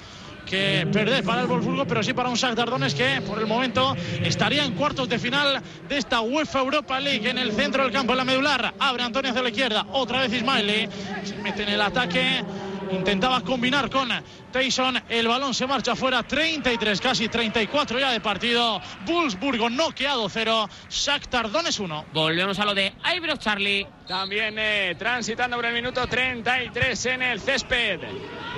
[0.48, 3.94] que perder para el Wolfsburgo, pero sí para un Shakhtar Donetsk que por el momento
[4.22, 8.12] estaría en cuartos de final de esta UEFA Europa League en el centro del campo,
[8.12, 8.74] en la medular.
[8.78, 10.88] Abre Antonio hacia la izquierda, otra vez Ismaili,
[11.24, 12.42] se mete en el ataque.
[12.90, 14.08] Intentaba combinar con
[14.52, 15.00] Tyson.
[15.08, 16.22] El balón se marcha fuera.
[16.22, 18.80] 33, casi 34 ya de partido.
[19.06, 20.68] Wolfsburgo noqueado 0.
[20.88, 22.06] Shakhtar Donetsk 1.
[22.12, 23.86] Volvemos a lo de Ibrox Charlie.
[24.06, 28.00] También eh, transitando por el minuto 33 en el césped.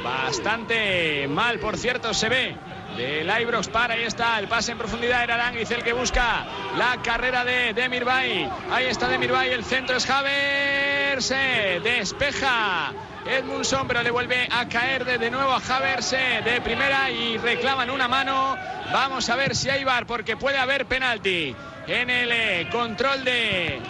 [0.04, 2.56] Bastante mal, por cierto, se ve
[2.96, 3.94] del Ibrox para.
[3.94, 5.24] Ahí está el pase en profundidad.
[5.24, 6.46] Era Aranguiz el que busca
[6.76, 8.48] la carrera de Demirbay.
[8.70, 9.50] Ahí está Demirbay.
[9.50, 11.20] El centro es Javier.
[11.20, 12.92] Se despeja
[13.26, 17.36] Edmundson, pero le vuelve a caer de, de nuevo a Havers eh, de primera y
[17.38, 18.56] reclaman una mano.
[18.92, 21.54] Vamos a ver si hay bar, porque puede haber penalti
[21.86, 23.80] en el eh, control de.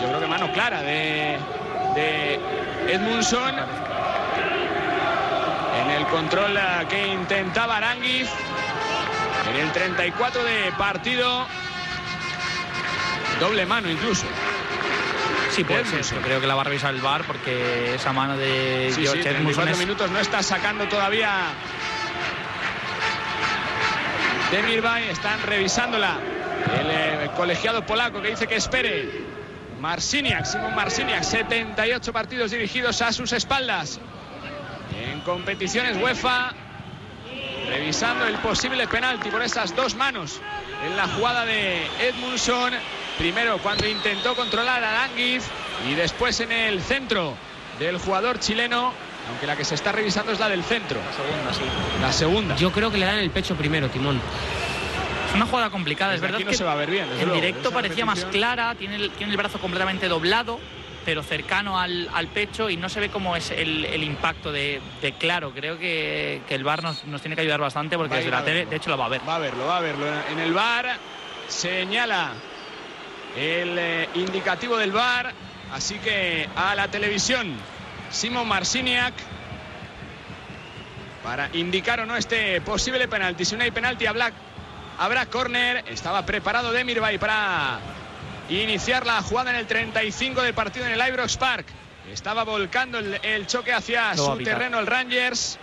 [0.00, 1.38] Yo creo que mano clara de,
[1.94, 2.40] de
[2.92, 3.54] Edmundson.
[5.80, 8.28] En el control eh, que intentaba Aranguiz.
[9.50, 11.46] En el 34 de partido.
[13.40, 14.26] Doble mano incluso.
[15.50, 16.02] Sí, puede ser.
[16.16, 19.20] Yo creo que la va a revisar el VAR porque esa mano de Sí, George
[19.28, 21.46] Edmundson 34 es- minutos no está sacando todavía.
[24.50, 26.16] Demirbay, están revisándola.
[26.80, 29.26] El eh, colegiado polaco que dice que espere.
[29.80, 34.00] Marciniak, Simon Marciniak 78 partidos dirigidos a sus espaldas.
[35.00, 36.52] En competiciones UEFA
[37.68, 40.40] revisando el posible penalti por esas dos manos
[40.84, 42.72] en la jugada de Edmundson
[43.18, 45.44] primero cuando intentó controlar a Aranguiz
[45.88, 47.34] y después en el centro
[47.78, 48.92] del jugador chileno
[49.28, 51.62] aunque la que se está revisando es la del centro la segunda sí
[52.00, 54.20] la segunda Yo creo que le dan el pecho primero, Timón.
[55.28, 57.26] Es una jugada complicada, es verdad aquí no que se va a ver bien, en
[57.26, 60.58] luego, directo parecía más clara, tiene el, tiene el brazo completamente doblado,
[61.04, 64.80] pero cercano al, al pecho y no se ve cómo es el, el impacto de,
[65.02, 65.52] de claro.
[65.54, 68.64] Creo que, que el VAR nos, nos tiene que ayudar bastante porque desde la tele,
[68.64, 69.20] de hecho, lo va a ver.
[69.28, 70.06] Va a verlo, va a verlo.
[70.30, 70.96] En el bar
[71.46, 72.32] señala
[73.38, 75.32] el eh, indicativo del bar.
[75.72, 77.54] Así que a la televisión,
[78.10, 79.14] Simon Marciniak.
[81.22, 83.44] Para indicar o no este posible penalti.
[83.44, 84.32] Si no hay penalti, habrá,
[84.98, 85.84] habrá córner.
[85.88, 87.80] Estaba preparado Demirbay para
[88.48, 91.66] iniciar la jugada en el 35 del partido en el Ibrox Park.
[92.10, 95.58] Estaba volcando el, el choque hacia su terreno el Rangers.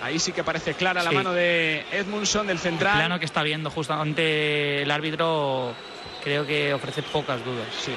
[0.00, 2.96] Ahí, sí que parece clara la mano de Edmundson del El central.
[2.96, 5.74] plano que está viendo justamente el árbitro
[6.26, 7.68] creo que ofrece pocas dudas.
[7.84, 7.94] Sí.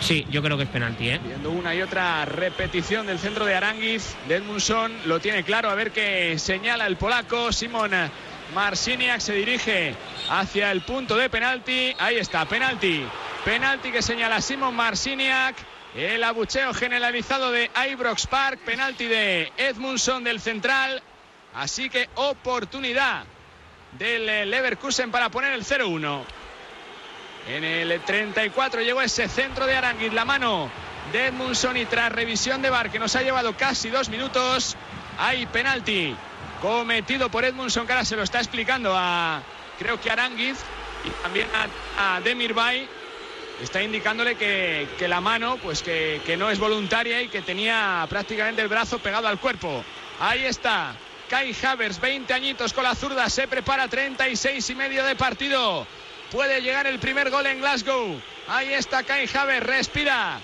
[0.00, 1.20] Sí, yo creo que es penalti, ¿eh?
[1.24, 5.74] Viendo una y otra repetición del centro de Aranguiz, de Edmundson lo tiene claro, a
[5.74, 7.50] ver qué señala el polaco.
[7.50, 7.90] Simon
[8.54, 9.96] Marciniak se dirige
[10.28, 11.92] hacia el punto de penalti.
[11.98, 13.04] Ahí está, penalti.
[13.44, 15.56] Penalti que señala Simon Marciniak.
[15.96, 18.60] El abucheo generalizado de Ibrox Park.
[18.64, 21.02] Penalti de Edmundson del central.
[21.52, 23.24] Así que oportunidad
[23.98, 26.39] del Leverkusen para poner el 0-1.
[27.48, 30.70] En el 34 llegó ese centro de Aranguiz, la mano
[31.12, 34.76] de Edmundson y tras revisión de VAR que nos ha llevado casi dos minutos,
[35.18, 36.14] hay penalti
[36.60, 39.42] cometido por Edmundson que ahora se lo está explicando a
[39.78, 40.58] creo que Aranguiz
[41.04, 41.48] y también
[41.98, 42.20] a, a.
[43.62, 48.62] Está indicándole que, la mano pues que, que no es voluntaria y que tenía prácticamente
[48.62, 49.84] el brazo pegado al cuerpo.
[50.18, 50.94] Ahí está.
[51.28, 55.86] Kai Havers, 20 añitos con la zurda, se prepara 36 y medio de partido.
[56.30, 58.20] Puede llegar el primer gol en Glasgow.
[58.48, 60.40] Ahí está Kai Havertz, respira.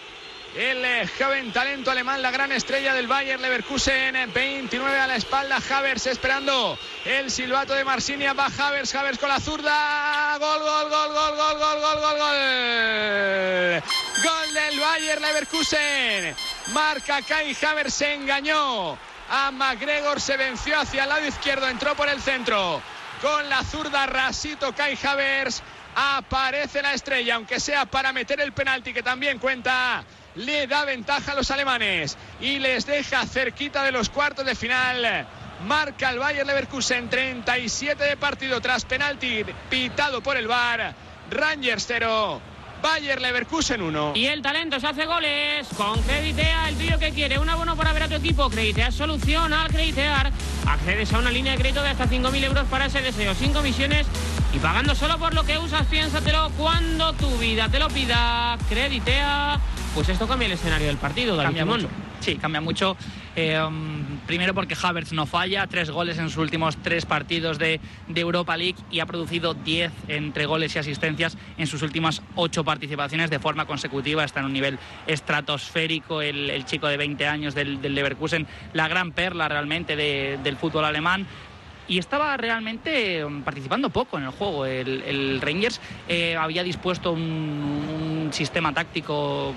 [0.56, 5.60] El eh, joven talento alemán, la gran estrella del Bayern Leverkusen, 29 a la espalda,
[5.68, 6.78] Havers esperando.
[7.04, 11.58] El silbato de Marsinia, va Havers, Havers con la zurda, gol, gol, gol, gol, gol,
[11.58, 13.82] gol, gol, gol, gol,
[14.24, 16.34] gol del Bayern Leverkusen,
[16.72, 18.96] marca Kai Havers, se engañó.
[19.28, 22.80] A McGregor, se venció hacia el lado izquierdo, entró por el centro,
[23.20, 25.62] con la zurda rasito Kai Havers,
[25.96, 31.32] aparece la estrella, aunque sea para meter el penalti que también cuenta le da ventaja
[31.32, 35.26] a los alemanes y les deja cerquita de los cuartos de final.
[35.66, 40.94] Marca el Bayern Leverkusen 37 de partido tras penalti pitado por el VAR.
[41.30, 42.40] Rangers 0,
[42.82, 44.12] Bayern Leverkusen 1.
[44.14, 47.38] Y el talento se hace goles con Creditea, el tuyo que quiere.
[47.38, 48.48] Un abono para ver a tu equipo.
[48.50, 50.30] Creditea solución al creditear.
[50.66, 54.06] Accedes a una línea de crédito de hasta 5.000 euros para ese deseo, sin comisiones
[54.52, 55.86] y pagando solo por lo que usas.
[55.86, 58.56] Piénsatelo cuando tu vida te lo pida.
[58.68, 59.58] Creditea.
[59.94, 61.80] Pues esto cambia el escenario del partido, David Cambia Simón.
[61.82, 61.92] mucho.
[62.20, 62.96] Sí, cambia mucho.
[63.36, 67.80] Um, primero porque Havertz no falla, tres goles en sus últimos tres partidos de,
[68.14, 73.28] Europa League y ha producido 10 entre goles y asistencias en sus últimas ocho participaciones
[73.28, 74.24] de forma consecutiva.
[74.24, 79.48] Está en un nivel estratosférico el, chico de 20 años del, Leverkusen, la gran perla
[79.48, 81.26] realmente de- del fútbol alemán
[81.88, 84.66] y estaba realmente um, participando poco en el juego.
[84.66, 89.54] El, Rangers eh, había dispuesto un, sistema táctico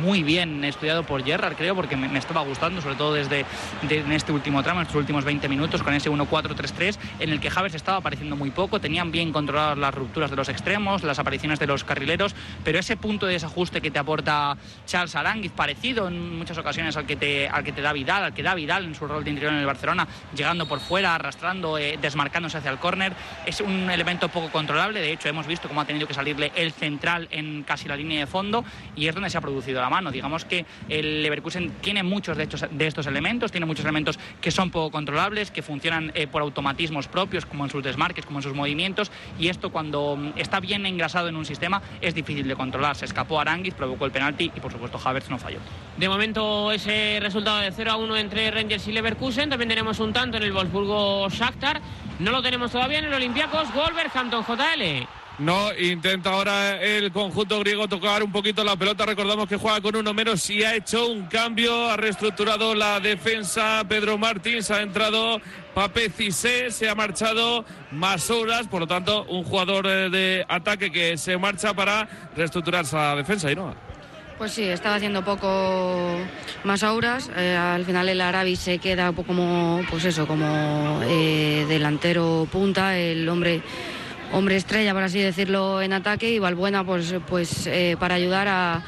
[0.00, 3.44] muy bien estudiado por Gerrard, creo, porque me, estaba gustando, sobre todo desde
[3.82, 7.40] de- en este último tramo, en estos últimos 20 minutos, con ese 1-4-3-3, en el
[7.40, 11.18] que Havertz estaba apareciendo muy poco, tenían bien controladas las rupturas de los extremos, las
[11.18, 14.56] apariciones de los carrileros, pero ese punto de desajuste que te aporta
[14.86, 18.34] Charles Aranguiz, parecido en muchas ocasiones al que te, al que te da Vidal, al
[18.34, 21.71] que da Vidal en su rol de interior en el Barcelona, llegando por fuera, arrastrando
[21.78, 23.12] eh, desmarcándose hacia el córner.
[23.46, 26.72] Es un elemento poco controlable, de hecho hemos visto cómo ha tenido que salirle el
[26.72, 28.64] central en casi la línea de fondo
[28.96, 30.10] y es donde se ha producido la mano.
[30.10, 34.50] Digamos que el Leverkusen tiene muchos de estos, de estos elementos, tiene muchos elementos que
[34.50, 38.42] son poco controlables, que funcionan eh, por automatismos propios, como en sus desmarques, como en
[38.42, 42.56] sus movimientos, y esto cuando mm, está bien engrasado en un sistema es difícil de
[42.56, 42.96] controlar.
[42.96, 45.58] Se escapó Aranguis, provocó el penalti y por supuesto Havertz no falló.
[45.96, 49.50] De momento ese resultado de 0 a 1 entre Rangers y Leverkusen.
[49.50, 51.61] También tenemos un tanto en el Wolfsburgo Shakhtar.
[52.18, 53.72] No lo tenemos todavía en el Olympiacos.
[53.74, 55.06] Wolverhampton JL.
[55.38, 59.06] No, intenta ahora el conjunto griego tocar un poquito la pelota.
[59.06, 63.82] Recordamos que juega con uno menos y ha hecho un cambio, ha reestructurado la defensa.
[63.88, 65.40] Pedro Martins ha entrado
[65.74, 70.92] Pape Cissé, se ha marchado más horas, por lo tanto, un jugador eh, de ataque
[70.92, 73.50] que se marcha para reestructurar esa defensa.
[73.50, 73.91] ¿y no?
[74.38, 76.16] Pues sí, estaba haciendo poco
[76.64, 77.30] más horas.
[77.36, 82.46] Eh, al final el Arabi se queda un poco como, pues eso, como eh, delantero
[82.50, 83.62] punta, el hombre
[84.32, 88.82] hombre estrella, por así decirlo, en ataque y Valbuena pues, pues eh, para ayudar a,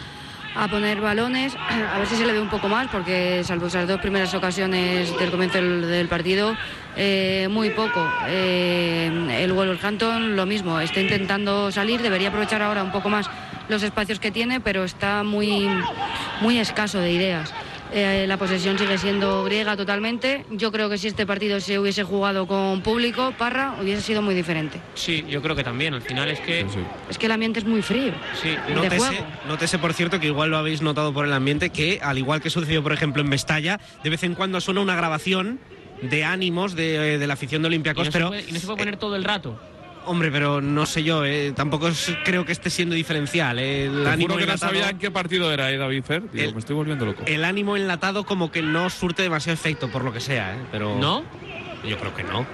[0.55, 1.57] a, poner balones,
[1.93, 5.17] a ver si se le ve un poco más, porque salvo esas dos primeras ocasiones
[5.19, 6.57] del comienzo del, partido,
[6.97, 8.09] eh, muy poco.
[8.27, 13.29] Eh, el Wolverhampton lo mismo, está intentando salir, debería aprovechar ahora un poco más
[13.69, 15.69] los espacios que tiene, pero está muy,
[16.41, 17.53] muy escaso de ideas.
[17.97, 20.45] Eh, la posesión sigue siendo griega totalmente.
[20.51, 24.35] Yo creo que si este partido se hubiese jugado con público, Parra, hubiese sido muy
[24.35, 24.81] diferente.
[24.95, 25.95] Sí, yo creo que también.
[25.95, 26.67] Al final es que.
[27.09, 28.13] Es que el ambiente es muy frío.
[28.43, 29.25] Sí, Nótese, juego.
[29.47, 32.51] nótese, por cierto, que igual lo habéis notado por el ambiente, que al igual que
[32.51, 35.61] sucedió, por ejemplo, en Mestalla, de vez en cuando suena una grabación
[36.03, 38.59] de ánimos de, de la afición de Y Olympiacos, no, se pero puede, y no
[38.59, 39.57] se puede poner todo el rato.
[40.07, 43.59] Hombre, pero no sé yo, eh, tampoco es- creo que esté siendo diferencial.
[43.59, 46.05] eh, El Te ánimo juro que no enlatado- sabía en qué partido era, ¿eh, David
[46.05, 46.31] Fer?
[46.31, 47.23] Digo, El- me estoy volviendo loco.
[47.27, 50.59] el ánimo enlatado como que no surte demasiado efecto, por lo que sea, ¿eh?
[50.71, 51.25] Pero ¿No?
[51.89, 52.47] Yo creo que no.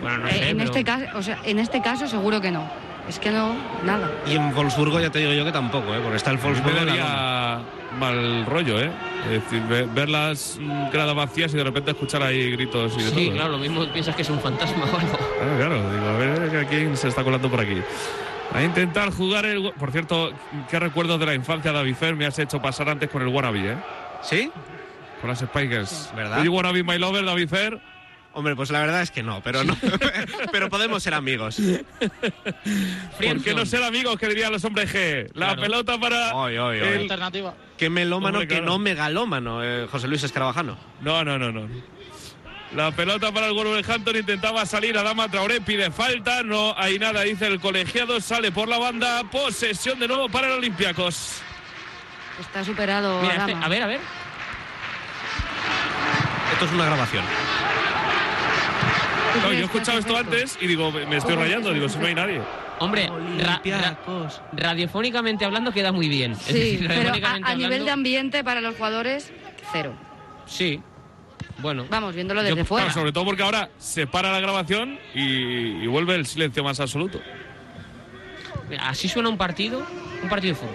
[0.00, 0.48] Bueno, no Eh, sé.
[0.50, 2.70] en, pero- este caso, o sea, en este caso seguro que no.
[3.08, 4.10] Es que no, nada.
[4.26, 6.00] Y en Wolfsburgo ya te digo yo que tampoco, ¿eh?
[6.02, 7.60] Porque está el Wolfsburgo daría
[7.98, 8.90] mal rollo, ¿eh?
[9.26, 13.02] Es decir, ve- ver las mm, gradas vacías y de repente escuchar ahí gritos y
[13.02, 13.20] de Sí, todo.
[13.20, 13.30] ¿eh?
[13.34, 15.18] claro, lo mismo piensas que es un fantasma o algo.
[15.20, 17.76] Ah, claro, digo, a ver a quién se está colando por aquí.
[18.52, 19.72] A intentar jugar el.
[19.78, 20.32] Por cierto,
[20.70, 23.72] qué recuerdos de la infancia, David Fer, me has hecho pasar antes con el Wannabe,
[23.72, 23.76] ¿eh?
[24.22, 24.50] ¿Sí?
[25.20, 26.10] Con las Spikers.
[26.16, 26.38] ¿Verdad?
[26.38, 27.80] ¿Do you wanna be my lover, David Fer?
[28.32, 29.76] Hombre, pues la verdad es que no, pero no.
[30.52, 31.60] pero podemos ser amigos.
[33.20, 35.28] ¿Por qué no ser amigos, que dirían los hombres G?
[35.34, 35.62] La Claro.
[35.62, 36.30] pelota para.
[36.30, 36.88] Ay, ay, ay.
[36.88, 37.54] el- Alternativa.
[37.80, 38.72] Qué melómano, Hombre, que claro.
[38.72, 40.76] no megalómano, eh, José Luis Escarabajano.
[41.00, 41.66] No, no, no, no.
[42.76, 47.22] La pelota para el Wolverhampton intentaba salir a Dama Traoré, pide falta, no hay nada,
[47.22, 51.40] dice el colegiado, sale por la banda, posesión de nuevo para el Olympiacos.
[52.38, 53.22] Está superado.
[53.22, 54.00] Mira, este- a ver, a ver.
[56.52, 57.24] Esto es una grabación.
[59.32, 61.98] ¿Tú No, crees yo he escuchado esto antes y digo, me estoy rayando, digo, si
[61.98, 62.42] no hay nadie.
[62.80, 63.98] Hombre, ra- ra-
[64.52, 66.34] radiofónicamente hablando queda muy bien.
[66.34, 67.12] Sí, decir, pero
[67.44, 69.32] a, nivel de ambiente para los jugadores,
[69.70, 69.92] cero.
[70.46, 70.80] Sí.
[71.58, 71.84] Bueno.
[71.90, 72.86] Vamos, viéndolo desde Yo- fuera.
[72.86, 75.20] claro, sobre todo porque ahora se para la grabación y,
[75.82, 77.20] y vuelve el silencio más absoluto.
[78.80, 79.86] Así suena un partido,
[80.22, 80.74] un partido de fútbol.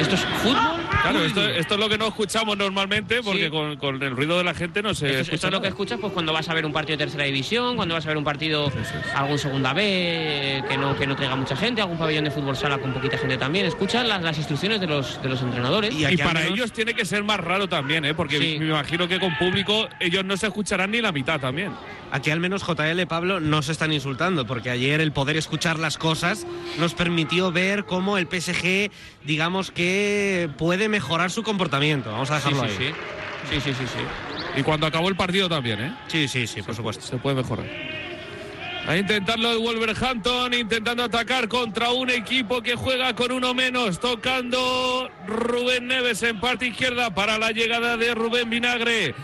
[0.00, 0.71] ¿Esto es fútbol?
[1.12, 3.50] Claro, esto, esto es lo que no escuchamos normalmente porque Sí.
[3.50, 5.60] con, con el ruido de la gente no se Esto, es- escucha esto es lo
[5.62, 8.08] que escuchas pues cuando vas a ver un partido de tercera división, cuando vas a
[8.08, 8.70] ver un partido
[9.14, 12.56] algún segunda B eh, que no que no traiga mucha gente, algún pabellón de fútbol
[12.56, 13.66] sala con poquita gente también.
[13.66, 15.94] Escuchas las, las instrucciones de los de los entrenadores.
[15.94, 18.14] Y para ellos tiene que ser más raro también, ¿eh?
[18.14, 18.56] porque Sí.
[18.58, 21.72] me imagino que con público ellos no se escucharán ni la mitad también.
[22.10, 25.96] Aquí al menos JL Pablo no se están insultando, porque ayer el poder escuchar las
[25.96, 26.46] cosas
[26.78, 28.90] nos permitió ver cómo el PSG,
[29.24, 32.10] digamos que puede mejorar su comportamiento.
[32.10, 32.76] Vamos a dejarlo Sí, ahí.
[32.78, 32.94] sí,
[33.50, 34.60] Sí, sí, sí, sí.
[34.60, 35.94] Y cuando acabó el partido también, ¿eh?
[36.06, 37.04] Sí, sí, sí, por supuesto.
[37.04, 37.66] Se puede mejorar.
[38.86, 45.08] A intentarlo el Wolverhampton, intentando atacar contra un equipo que juega con uno menos, tocando
[45.26, 49.14] Rubén Neves en parte izquierda para la llegada de Rubén Vinagre.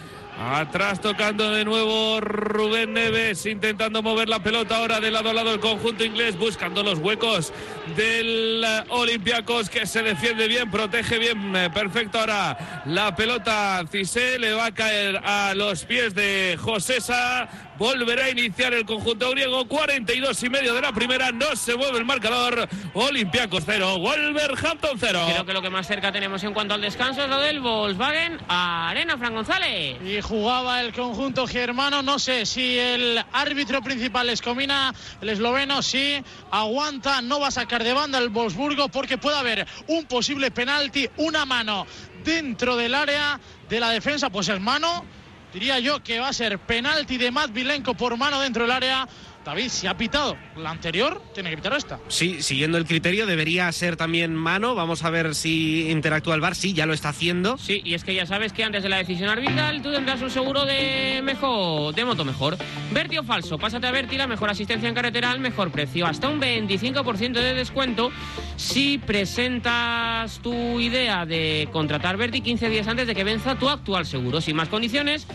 [0.41, 5.53] Atrás tocando de nuevo Rubén Neves, intentando mover la pelota ahora de lado a lado
[5.53, 7.53] el conjunto inglés, buscando los huecos
[7.97, 13.85] del eh, Olympiacos que se defiende bien, protege bien, eh, perfecto ahora la pelota.
[13.91, 17.49] Cissé le va a caer a los pies de Josesa,
[17.79, 19.67] volverá a iniciar el conjunto griego.
[19.67, 22.69] 42 y medio de la primera, no se mueve el marcador.
[22.95, 25.21] Olympiacos 0, Wolverhampton 0.
[25.27, 28.39] Creo que lo que más cerca tenemos en cuanto al descanso es lo del Volkswagen
[28.49, 29.97] Arena, Fran González.
[30.05, 35.83] Y jugaba el conjunto germano, no sé si el árbitro principal es Comina, el esloveno,
[35.83, 40.51] sí, aguanta, no va a sacar de banda el Wolfsburgo porque puede haber un posible
[40.51, 41.87] penalti, una mano
[42.25, 45.05] dentro del área de la defensa, pues es mano.
[45.53, 49.09] Diría yo que va a ser penalti de Matt Vilenko por mano dentro del área.
[49.49, 51.99] David, si ha pitado la anterior, tiene que pitar esta.
[52.09, 54.75] Sí, siguiendo el criterio, debería ser también mano.
[54.75, 56.55] Vamos a ver si interactúa el VAR.
[56.55, 57.57] Sí, ya lo está haciendo.
[57.57, 60.29] Sí, y es que ya sabes que antes de la decisión arbitral tú tendrás un
[60.29, 62.59] seguro de mejor, de moto mejor.
[62.93, 66.07] Verti o falso, pásate a Verti, la mejor asistencia en carretera al mejor precio.
[66.07, 68.13] Hasta un 25% de descuento
[68.57, 74.05] si presentas tu idea de contratar Verti 15 días antes de que venza tu actual
[74.05, 74.43] seguro.
[74.43, 75.27] Sin más condiciones,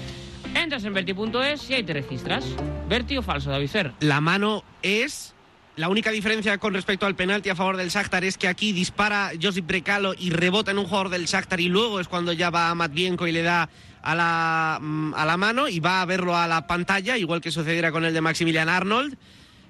[0.56, 2.46] Entras en verti.es y ahí te registras.
[2.88, 3.92] ¿Verti o falso, David Fer?
[4.00, 5.34] La mano es.
[5.76, 9.32] La única diferencia con respecto al penalti a favor del Shakhtar es que aquí dispara
[9.42, 12.70] Josip Brecalo y rebota en un jugador del Shakhtar y luego es cuando ya va
[12.70, 13.70] a Matvienko y le da
[14.04, 17.50] a la, mm, a la mano y va a verlo a la pantalla, igual que
[17.50, 19.18] sucediera con el de Maximilian Arnold.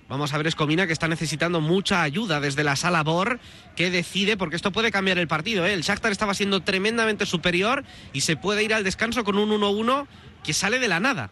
[0.09, 3.39] Vamos a ver Escomina que está necesitando mucha ayuda desde la sala Bor
[3.75, 5.65] que decide porque esto puede cambiar el partido.
[5.65, 5.73] ¿eh?
[5.73, 10.05] El Shakhtar estaba siendo tremendamente superior y se puede ir al descanso con un 1-1
[10.43, 11.29] que sale de la nada.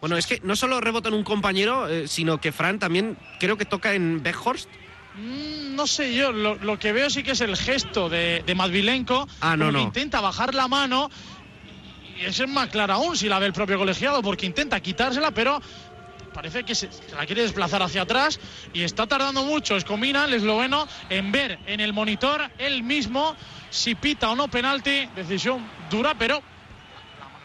[0.00, 3.56] Bueno, es que no solo rebota en un compañero, eh, sino que Fran también creo
[3.56, 4.68] que toca en Beckhorst.
[5.16, 9.26] Mm, no sé yo, lo, que veo sí que es el gesto de, de Matvilenko.
[9.40, 9.80] Ah, no, no.
[9.80, 11.10] Intenta bajar la mano
[12.18, 15.60] y es más claro aún si la ve el propio colegiado porque intenta quitársela, pero
[16.32, 18.38] parece que se, la quiere desplazar hacia atrás
[18.72, 23.36] y está tardando mucho Escomina, el esloveno, en ver en el monitor él mismo
[23.70, 25.08] si pita o no penalti.
[25.14, 26.42] Decisión dura, pero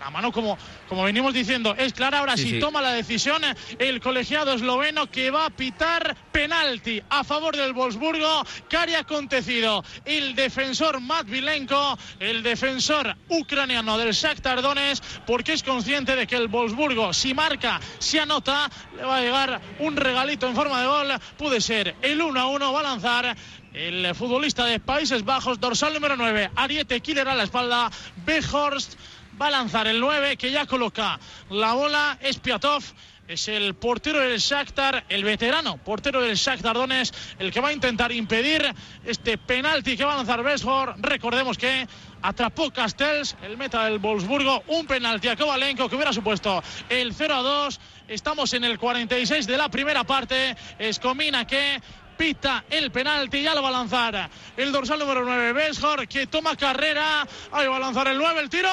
[0.02, 0.58] la mano como,
[0.89, 2.20] como venimos diciendo es clara.
[2.20, 3.43] Ahora sí, toma la decisión
[3.78, 8.43] el colegiado esloveno que va a pitar penalti a favor del Wolfsburgo.
[8.68, 9.84] ¿Qué ha acontecido?
[10.04, 16.47] El defensor Matvilenko, el defensor ucraniano del Shakhtar Donetsk, porque es consciente de que el
[16.47, 21.14] Wolfsburgo, si marca, si anota, le va a llegar un regalito en forma de gol.
[21.38, 23.38] Puede ser el 1 a 1, va a lanzar
[23.74, 27.89] el futbolista de Países Bajos, dorsal número 9, Ariete Killer a la espalda,
[28.26, 28.95] Behorst
[29.41, 31.19] va a lanzar el 9 que ya coloca
[31.49, 32.17] la bola.
[32.21, 32.83] Espiatov
[33.27, 37.73] es el portero del Shakhtar, el veterano portero del Shakhtar Donetsk, el que va a
[37.73, 38.71] intentar impedir
[39.03, 40.95] este penalti que va a lanzar Besford.
[40.99, 41.87] Recordemos que
[42.21, 47.33] atrapó Castells, el meta del Wolfsburgo, un penalti a Kovalenko que hubiera supuesto el 0
[47.33, 47.79] a 2.
[48.09, 50.55] Estamos en el 46 de la primera parte.
[50.77, 51.81] Escomina que
[52.22, 56.55] pita el penalti, ya lo va a lanzar el dorsal número 9, Beshor, que toma
[56.55, 58.69] carrera, ahí va a lanzar el 9, el tiro,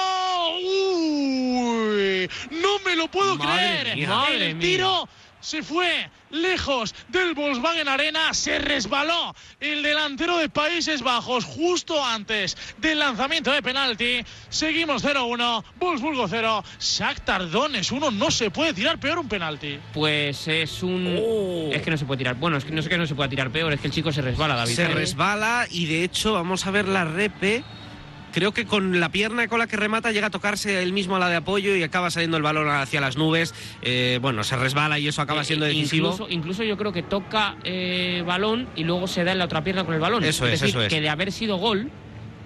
[0.58, 5.08] Uy, no me lo puedo creer, el tiro
[5.40, 12.56] se fue lejos del Volkswagen Arena, se resbaló el delantero de Países Bajos justo antes
[12.78, 14.24] del lanzamiento de penalti.
[14.48, 19.78] Seguimos 0-1, Wolfsburgo 0, Shakhtar Donetsk 1, no se puede tirar peor un penalti.
[19.92, 21.70] Pues es un oh.
[21.72, 22.36] es que no se puede tirar.
[22.36, 24.12] Bueno, es que no sé que no se puede tirar peor, es que el chico
[24.12, 24.74] se resbala, David.
[24.74, 27.64] Se resbala y de hecho vamos a ver la repe
[28.32, 31.18] creo que con la pierna con la que remata llega a tocarse él mismo a
[31.18, 33.54] la de apoyo y acaba saliendo el balón hacia las nubes.
[33.82, 36.08] Eh, bueno, se resbala y eso acaba eh, siendo decisivo.
[36.08, 39.64] Incluso, incluso yo creo que toca eh, balón y luego se da en la otra
[39.64, 40.24] pierna con el balón.
[40.24, 40.88] Eso es, eso es.
[40.88, 41.90] Que de haber sido gol,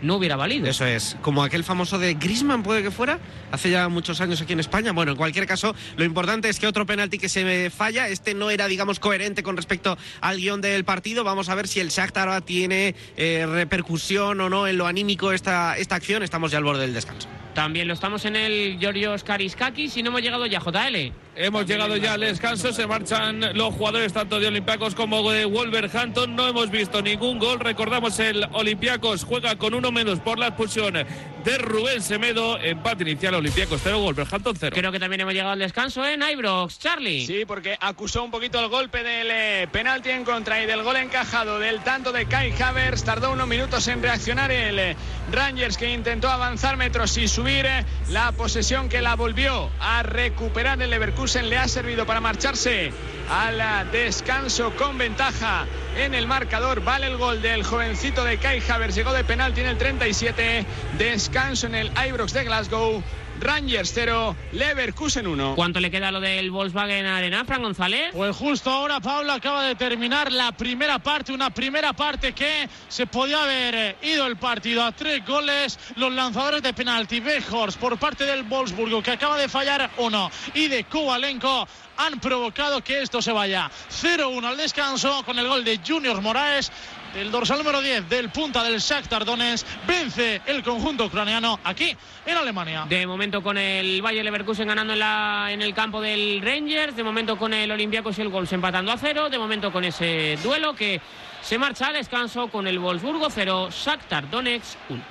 [0.02, 0.66] no hubiera valido.
[0.66, 3.18] Eso es, como aquel famoso de Grisman puede que fuera,
[3.50, 4.92] hace ya muchos años aquí en España.
[4.92, 8.50] Bueno, en cualquier caso, lo importante es que otro penalti que se falla, este no
[8.50, 11.24] era, digamos, coherente con respecto al guion del partido.
[11.24, 15.76] Vamos a ver si el Shakhtar tiene eh, repercusión o no en lo anímico esta,
[15.78, 16.22] esta acción.
[16.22, 17.28] Estamos ya al borde del descanso.
[17.54, 21.12] También lo estamos en el Georgios Kariskakis y no hemos llegado ya, JL.
[21.34, 26.36] Hemos llegado ya al descanso, se marchan los jugadores tanto de Olympiacos como de Wolverhampton.
[26.36, 27.58] No hemos visto ningún gol.
[27.58, 32.58] Recordamos el Olympiacos juega con uno menos por la expulsión de Rubén Semedo.
[32.58, 34.76] Empate inicial Olympiacos 0, Wolverhampton 0.
[34.76, 36.32] Creo que también hemos llegado al descanso en ¿eh?
[36.32, 37.26] Ibrox, Charlie.
[37.26, 40.96] Sí, porque acusó un poquito el golpe del eh, penalti en contra y del gol
[40.96, 43.04] encajado del tanto de Kai Havers.
[43.04, 44.96] Tardó unos minutos en reaccionar el eh,
[45.30, 47.66] Rangers que intentó avanzar metros y subir.
[48.10, 52.92] la posesión que la volvió a recuperar el Leverkusen le ha servido para marcharse
[53.30, 55.66] al descanso con ventaja
[55.96, 56.82] en el marcador.
[56.82, 58.96] Vale el gol del jovencito de Kai Havertz.
[58.96, 60.66] Llegó de penalti en el 37.
[60.98, 63.04] Descanso en el Ibrox de Glasgow.
[63.42, 65.54] Rangers 0, Leverkusen 1.
[65.56, 68.10] ¿Cuánto le queda lo del Volkswagen Arena, Fran González?
[68.12, 73.06] Pues justo ahora Pablo acaba de terminar la primera parte, una primera parte que se
[73.06, 75.78] podía haber ido el partido a tres goles.
[75.96, 80.68] Los lanzadores de penalti, Bejors por parte del Wolfsburgo que acaba de fallar uno y
[80.68, 81.66] de Kovalenko
[81.96, 86.70] han provocado que esto se vaya 0-1 al descanso con el gol de Junior Moraes
[87.14, 91.96] el dorsal número 10 del punta del Shakhtar Donetsk vence el conjunto ucraniano aquí
[92.26, 92.86] en Alemania.
[92.88, 97.02] De momento con el Bayer Leverkusen ganando en, la, en el campo del Rangers, de
[97.02, 100.74] momento con el Olympiacos y el Golf empatando a cero, de momento con ese duelo
[100.74, 101.00] que
[101.42, 105.02] se marcha a descanso con el Wolfsburgo 0, Shakhtar Donetsk 1.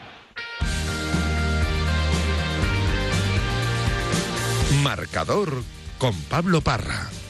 [4.83, 5.63] Marcador
[5.99, 7.20] con Pablo Parra.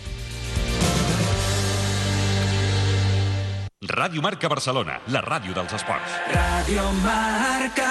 [3.82, 6.12] Ràdio Marca Barcelona, la ràdio dels esports.
[6.30, 7.88] Ràdio Marca.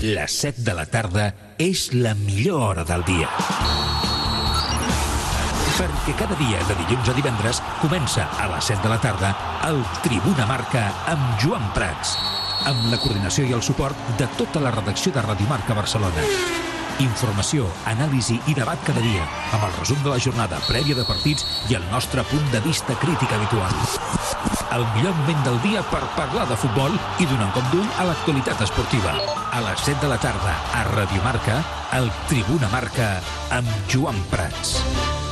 [0.00, 1.26] Les 7 de la tarda
[1.60, 3.28] és la millor hora del dia.
[5.76, 9.34] Perquè cada dia, de dilluns a divendres, comença a les 7 de la tarda
[9.68, 12.16] el Tribuna Marca amb Joan Prats,
[12.72, 16.69] amb la coordinació i el suport de tota la redacció de Ràdio Marca Barcelona.
[17.00, 19.24] Informació, anàlisi i debat cada dia,
[19.56, 22.96] amb el resum de la jornada prèvia de partits i el nostre punt de vista
[23.00, 23.72] crític habitual.
[24.76, 28.06] El millor moment del dia per parlar de futbol i donar un cop d'ull a
[28.10, 29.16] l'actualitat esportiva.
[29.48, 31.58] A les 7 de la tarda, a Radio Marca,
[31.96, 33.16] el Tribuna Marca,
[33.56, 35.29] amb Joan Prats.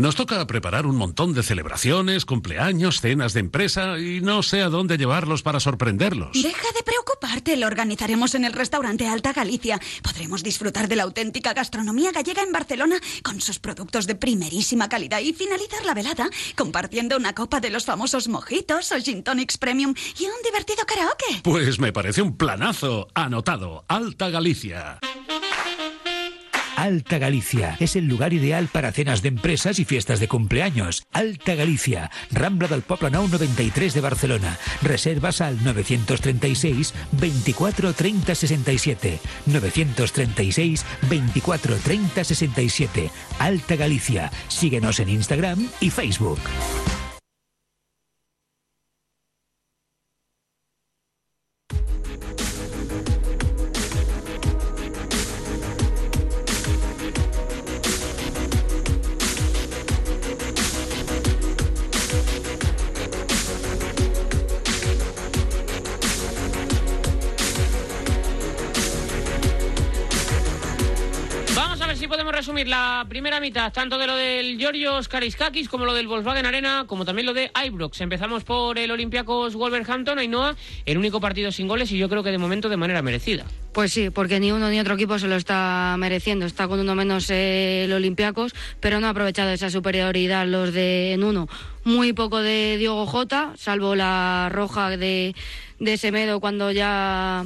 [0.00, 4.68] Nos toca preparar un montón de celebraciones, cumpleaños, cenas de empresa y no sé a
[4.68, 6.40] dónde llevarlos para sorprenderlos.
[6.40, 9.80] Deja de preocuparte, lo organizaremos en el restaurante Alta Galicia.
[10.00, 15.18] Podremos disfrutar de la auténtica gastronomía gallega en Barcelona con sus productos de primerísima calidad
[15.18, 19.94] y finalizar la velada compartiendo una copa de los famosos mojitos o gin tonics premium
[20.16, 21.40] y un divertido karaoke.
[21.42, 23.08] Pues me parece un planazo.
[23.14, 23.84] Anotado.
[23.88, 25.00] Alta Galicia.
[26.78, 31.02] Alta Galicia es el lugar ideal para cenas de empresas y fiestas de cumpleaños.
[31.12, 34.54] Alta Galicia, Rambla del Poble Nou 93 de Barcelona.
[34.80, 39.18] Reservas al 936 24 30 67.
[39.46, 43.10] 936 24 30 67.
[43.40, 44.30] Alta Galicia.
[44.46, 46.38] Síguenos en Instagram y Facebook.
[72.38, 76.84] Resumir la primera mitad, tanto de lo del Georgios Kariskakis como lo del Volkswagen Arena,
[76.86, 78.00] como también lo de Ibrox.
[78.00, 80.54] Empezamos por el Olympiacos Wolverhampton, Ainhoa,
[80.86, 83.44] el único partido sin goles y yo creo que de momento de manera merecida.
[83.72, 86.46] Pues sí, porque ni uno ni otro equipo se lo está mereciendo.
[86.46, 91.24] Está con uno menos el Olympiacos, pero no ha aprovechado esa superioridad los de en
[91.24, 91.48] uno.
[91.82, 95.34] Muy poco de Diogo Jota, salvo la roja de,
[95.80, 97.44] de Semedo cuando ya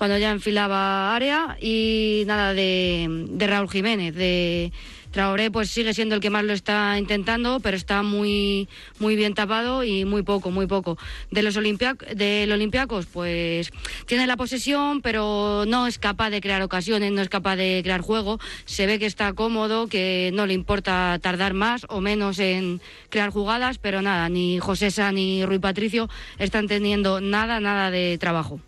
[0.00, 4.72] cuando ya enfilaba área y nada de, de Raúl Jiménez, de
[5.10, 8.66] Traoré pues sigue siendo el que más lo está intentando, pero está muy
[8.98, 10.96] muy bien tapado y muy poco, muy poco.
[11.30, 13.72] De los del Olympiacos pues
[14.06, 18.00] tiene la posesión, pero no es capaz de crear ocasiones, no es capaz de crear
[18.00, 18.40] juego.
[18.64, 22.80] Se ve que está cómodo, que no le importa tardar más o menos en
[23.10, 28.60] crear jugadas, pero nada, ni José ni Rui Patricio están teniendo nada, nada de trabajo.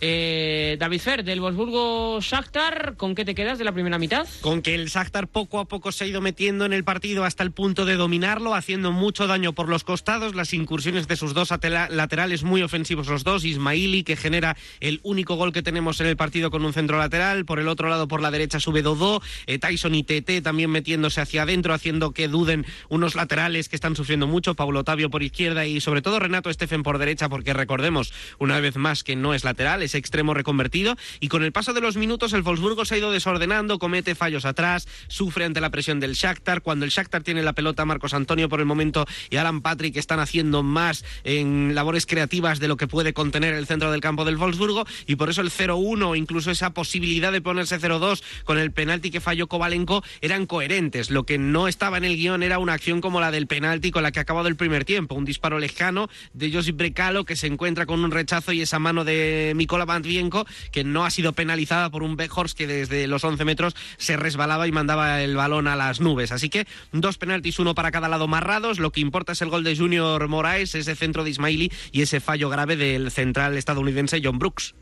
[0.00, 4.26] Eh, David Fer, del Wolfsburgo Shakhtar, ¿con qué te quedas de la primera mitad?
[4.40, 7.42] Con que el Shakhtar poco a poco se ha ido metiendo en el partido hasta
[7.42, 11.50] el punto de dominarlo, haciendo mucho daño por los costados, las incursiones de sus dos
[11.50, 16.16] laterales muy ofensivos los dos, Ismaili que genera el único gol que tenemos en el
[16.16, 19.58] partido con un centro lateral, por el otro lado por la derecha sube Dodó, eh,
[19.58, 24.26] Tyson y Tete también metiéndose hacia adentro, haciendo que duden unos laterales que están sufriendo
[24.26, 28.60] mucho, Paulo Otavio por izquierda y sobre todo Renato Estefen por derecha, porque recordemos una
[28.60, 30.96] vez más que no es lateral, extremo reconvertido.
[31.20, 34.44] Y con el paso de los minutos el Wolfsburgo se ha ido desordenando, comete fallos
[34.44, 38.48] atrás, sufre ante la presión del Shakhtar, cuando el Shakhtar tiene la pelota Marcos Antonio
[38.48, 42.86] por el momento y Alan Patrick están haciendo más en labores creativas de lo que
[42.86, 44.86] puede contener el centro del campo del Wolfsburgo.
[45.06, 49.20] Y por eso el 0-1 incluso esa posibilidad de ponerse 0-2 con el penalti que
[49.20, 53.20] falló Kovalenko eran coherentes, lo que no estaba en el guion era una acción como
[53.20, 56.52] la del penalti con la que ha acabado el primer tiempo, un disparo lejano de
[56.52, 60.84] Josip Brecalo que se encuentra con un rechazo y esa mano de Mikola Matvienko que
[60.84, 64.72] no ha sido penalizada por un Beckhorst que desde los 11 metros se resbalaba y
[64.72, 66.32] mandaba el balón a las nubes.
[66.32, 68.78] Así que dos penaltis, uno para cada lado marrados.
[68.78, 72.20] Lo que importa es el gol de Junior Moraes, ese centro de Ismaili y ese
[72.20, 74.74] fallo grave del central estadounidense John Brooks.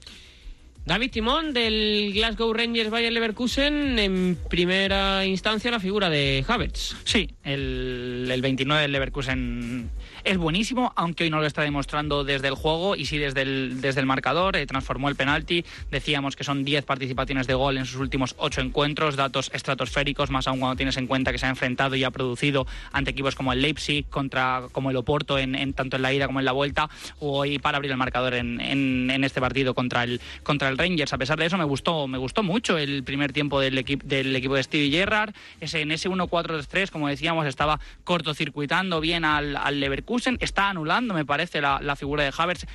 [0.84, 6.96] David Timón del Glasgow Rangers Bayern Leverkusen en primera instancia la figura de Havertz.
[7.04, 9.90] Sí, el, el 29 del Leverkusen
[10.28, 13.80] es buenísimo, aunque hoy no lo está demostrando desde el juego y sí desde el,
[13.80, 14.56] desde el marcador.
[14.56, 15.64] Eh, transformó el penalti.
[15.90, 20.46] Decíamos que son 10 participaciones de gol en sus últimos 8 encuentros, datos estratosféricos, más
[20.46, 23.54] aún cuando tienes en cuenta que se ha enfrentado y ha producido ante equipos como
[23.54, 26.90] el Leipzig, contra como el Oporto, en, tanto en la ida como en la vuelta,
[27.20, 31.14] o hoy para abrir el marcador en, en, este partido contra el, contra el Rangers.
[31.14, 34.36] A pesar de eso, me gustó, me gustó mucho el primer tiempo del, equipo del
[34.36, 35.32] equipo de Stevie Gerrard.
[35.58, 40.17] Ese, en ese 1-4-3, como decíamos, estaba cortocircuitando bien al, al Leverkusen.
[40.40, 42.66] Está anulando, me parece, la, la figura de Havertz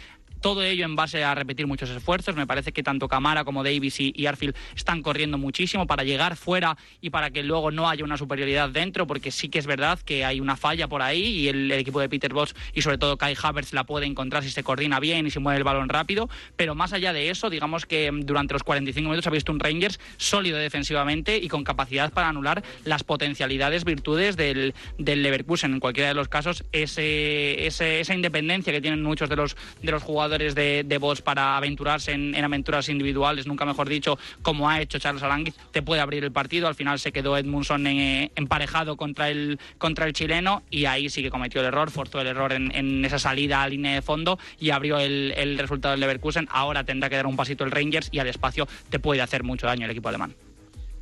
[0.43, 2.35] todo ello en base a repetir muchos esfuerzos.
[2.35, 6.77] Me parece que tanto Camara como Davis y, Arfield están corriendo muchísimo para llegar fuera
[6.99, 10.25] y para que luego no haya una superioridad dentro, porque sí que es verdad que
[10.25, 13.37] hay una falla por ahí y el, equipo de Peter Bosch y sobre todo Kai
[13.41, 16.29] Havertz la puede encontrar si se coordina bien y se mueve el balón rápido.
[16.57, 19.97] Pero más allá de eso, digamos que durante los 45 minutos ha visto un Rangers
[20.17, 25.73] sólido defensivamente y con capacidad para anular las potencialidades, virtudes del, del Leverkusen.
[25.73, 30.03] En cualquiera de los casos, ese, esa independencia que tienen muchos de los, de los
[30.03, 35.21] jugadores de, de para aventurarse en, aventuras individuales, nunca mejor dicho, como ha hecho Charles
[35.21, 36.67] Aranguiz, te puede abrir el partido.
[36.67, 41.21] Al final se quedó Edmundson eh, emparejado contra el, contra el chileno y ahí sí
[41.21, 44.69] que cometió el error, forzó el error en, esa salida a línea de fondo y
[44.69, 46.47] abrió el, el resultado del Leverkusen.
[46.49, 49.67] Ahora tendrá que dar un pasito el Rangers y al espacio te puede hacer mucho
[49.67, 50.33] daño el equipo alemán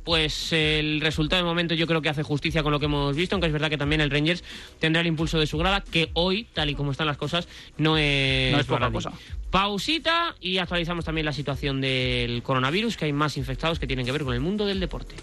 [0.04, 3.34] pues el resultado de momento yo creo que hace justicia con lo que hemos visto,
[3.34, 4.42] aunque es verdad que también el Rangers
[4.78, 7.48] tendrá el impulso de su grada, que hoy, tal y como están las cosas,
[7.78, 9.12] no es, no es poca cosa.
[9.50, 14.12] Pausita y actualizamos también la situación del coronavirus, que hay más infectados que tienen que
[14.12, 15.14] ver con el mundo del deporte.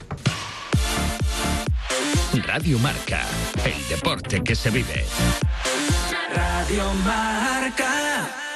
[2.46, 3.26] Radio Marca,
[3.66, 5.04] el deporte que se vive.
[6.34, 8.49] Radio Marca.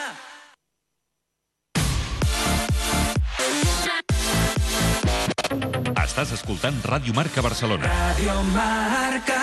[6.04, 7.88] Estàs escoltant Ràdio Marca Barcelona.
[7.88, 9.39] Ràdio Marca.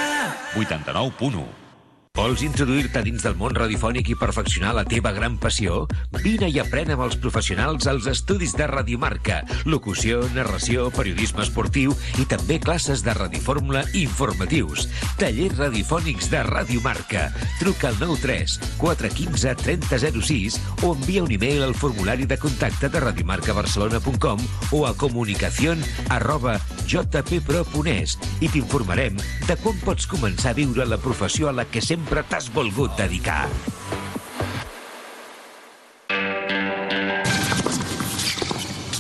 [0.61, 1.70] 89.1.
[2.19, 5.87] Vols introduir-te dins del món radiofònic i perfeccionar la teva gran passió?
[6.21, 9.39] Vine i aprèn amb els professionals als estudis de Radiomarca.
[9.65, 14.89] Locució, narració, periodisme esportiu i també classes de radiofórmula i informatius.
[15.23, 17.29] Tallers radiofònics de Radiomarca.
[17.61, 24.45] Truca al 93 415 3006 o envia un e-mail al formulari de contacte de radiomarcabarcelona.com
[24.77, 25.81] o a comunicación
[26.11, 26.59] arroba
[26.91, 32.00] jppro.es i t'informarem de com pots començar a viure la professió a la que sempre
[32.01, 33.49] sempre t'has volgut dedicar.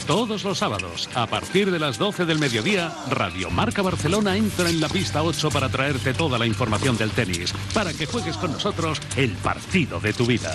[0.07, 4.81] Todos los sábados, a partir de las 12 del mediodía, Radio Marca Barcelona entra en
[4.81, 9.01] la pista 8 para traerte toda la información del tenis, para que juegues con nosotros
[9.17, 10.53] el partido de tu vida.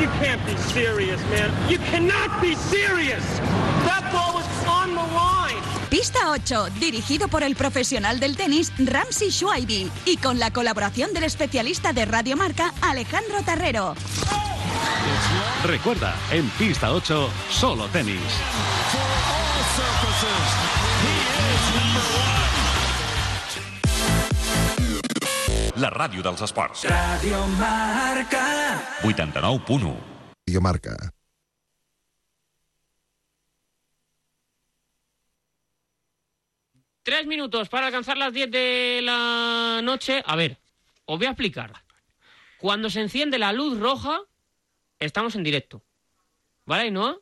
[0.00, 1.20] You can't be serious,
[5.94, 11.22] Pista 8, dirigido por el profesional del tenis Ramsey Schwaibi y con la colaboración del
[11.22, 13.94] especialista de Radio Marca Alejandro Tarrero.
[15.64, 18.18] Recuerda, en Pista 8, solo tenis.
[25.76, 26.90] La ràdio dels esports.
[26.90, 28.82] Radio Marca.
[29.04, 29.94] 89.1.
[30.44, 31.13] Radio Marca.
[37.04, 40.22] Tres minutos para alcanzar las 10 de la noche.
[40.24, 40.56] A ver,
[41.04, 41.70] os voy a explicar.
[42.56, 44.22] Cuando se enciende la luz roja,
[44.98, 45.84] estamos en directo.
[46.64, 47.20] ¿Vale, no?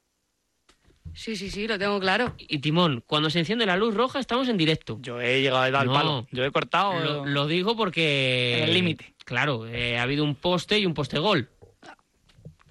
[1.15, 2.33] Sí, sí, sí, lo tengo claro.
[2.39, 4.99] Y Timón, cuando se enciende la luz roja, estamos en directo.
[5.03, 6.29] Yo he llegado al palo.
[6.31, 7.27] Yo he cortado.
[7.27, 8.63] Lo, digo porque.
[8.63, 9.17] el límite.
[9.25, 11.51] Claro, eh, ha habido un poste y un poste gol.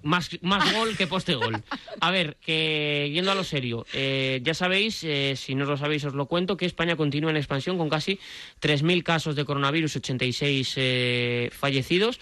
[0.02, 1.62] Más, más gol que poste gol.
[2.00, 6.04] A ver, que yendo a lo serio, eh, ya sabéis, eh, si no lo sabéis
[6.04, 8.18] os lo cuento, que España continúa en expansión con casi
[8.60, 12.18] 3.000 casos de coronavirus, 86 eh, fallecidos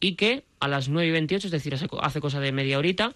[0.00, 3.14] y que a las 9 y 28, es decir, hace cosa de media horita,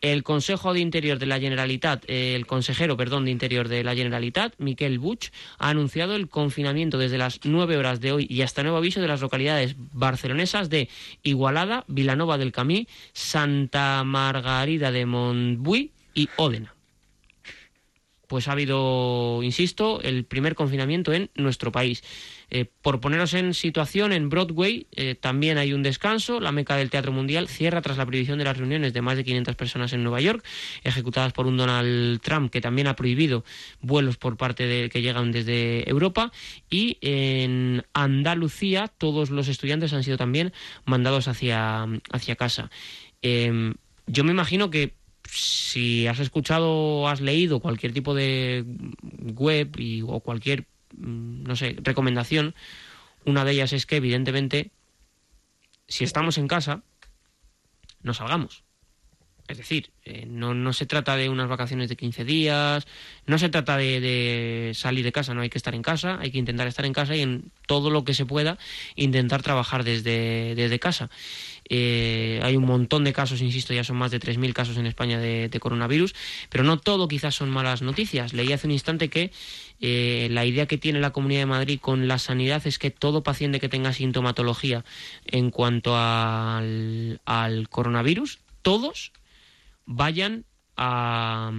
[0.00, 4.54] el Consejo de Interior de la Generalitat, el consejero, perdón, de Interior de la Generalitat,
[4.58, 8.78] Miquel Buch, ha anunciado el confinamiento desde las 9 horas de hoy y hasta nuevo
[8.78, 10.88] aviso de las localidades barcelonesas de
[11.22, 16.74] Igualada, Vilanova del Camí, Santa Margarida de Montbui y Ódena
[18.32, 22.02] pues ha habido, insisto, el primer confinamiento en nuestro país.
[22.48, 26.40] Eh, por poneros en situación, en Broadway eh, también hay un descanso.
[26.40, 29.24] La meca del Teatro Mundial cierra tras la prohibición de las reuniones de más de
[29.24, 30.42] 500 personas en Nueva York,
[30.82, 33.44] ejecutadas por un Donald Trump que también ha prohibido
[33.82, 36.32] vuelos por parte de que llegan desde Europa.
[36.70, 40.54] Y en Andalucía todos los estudiantes han sido también
[40.86, 42.70] mandados hacia, hacia casa.
[43.20, 43.74] Em,
[44.06, 44.94] yo me imagino que
[45.32, 48.64] si has escuchado o has leído cualquier tipo de
[49.34, 50.66] web y, o cualquier,
[50.96, 52.54] mm, no sé, recomendación,
[53.24, 54.70] una de ellas es que evidentemente
[55.88, 56.82] si estamos en casa,
[58.02, 58.64] no salgamos.
[59.52, 62.86] Es decir, eh, no, se trata de unas vacaciones de 15 días,
[63.26, 66.38] no se trata de, salir de casa, no hay que estar en casa, hay que
[66.38, 68.56] intentar estar en casa y en todo lo que se pueda
[68.96, 71.10] intentar trabajar desde, desde casa.
[71.68, 75.18] Eh, hay un montón de casos, insisto, ya son más de 3.000 casos en España
[75.18, 76.14] de, coronavirus,
[76.48, 78.32] pero no todo quizás son malas noticias.
[78.32, 79.32] Leí hace un instante que
[79.80, 83.22] eh, la idea que tiene la Comunidad de Madrid con la sanidad es que todo
[83.22, 84.82] paciente que tenga sintomatología
[85.26, 87.18] en cuanto al
[87.68, 89.12] coronavirus, todos
[89.86, 90.44] vayan
[90.76, 91.52] a,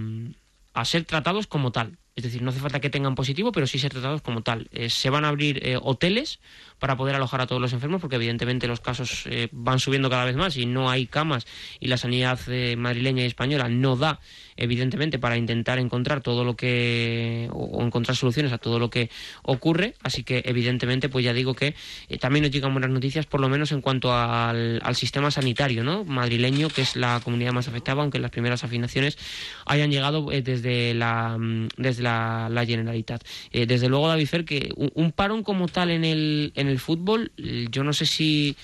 [0.72, 1.98] a, ser tratados como tal.
[2.16, 4.68] Es decir, no hace falta que tengan positivo, pero sí ser tratados como tal.
[4.70, 6.40] Eh, se van a abrir eh, hoteles
[6.84, 10.26] para poder alojar a todos los enfermos, porque evidentemente los casos eh, van subiendo cada
[10.26, 11.46] vez más y no hay camas
[11.80, 14.20] y la sanidad eh, madrileña y española no da,
[14.58, 19.08] evidentemente, para intentar encontrar todo lo que o, encontrar soluciones a todo lo que
[19.44, 19.94] ocurre.
[20.02, 21.74] Así que, evidentemente, pues ya digo que
[22.10, 25.84] eh, también nos llegan buenas noticias, por lo menos en cuanto al, al, sistema sanitario
[25.84, 26.04] ¿no?
[26.04, 29.16] madrileño, que es la comunidad más afectada, aunque las primeras afinaciones
[29.64, 31.38] hayan llegado desde la
[31.78, 33.24] desde la, la Generalitat.
[33.50, 37.32] desde luego, David Fer, que un, un parón como tal en el, en el fútbol,
[37.70, 38.56] yo no sé si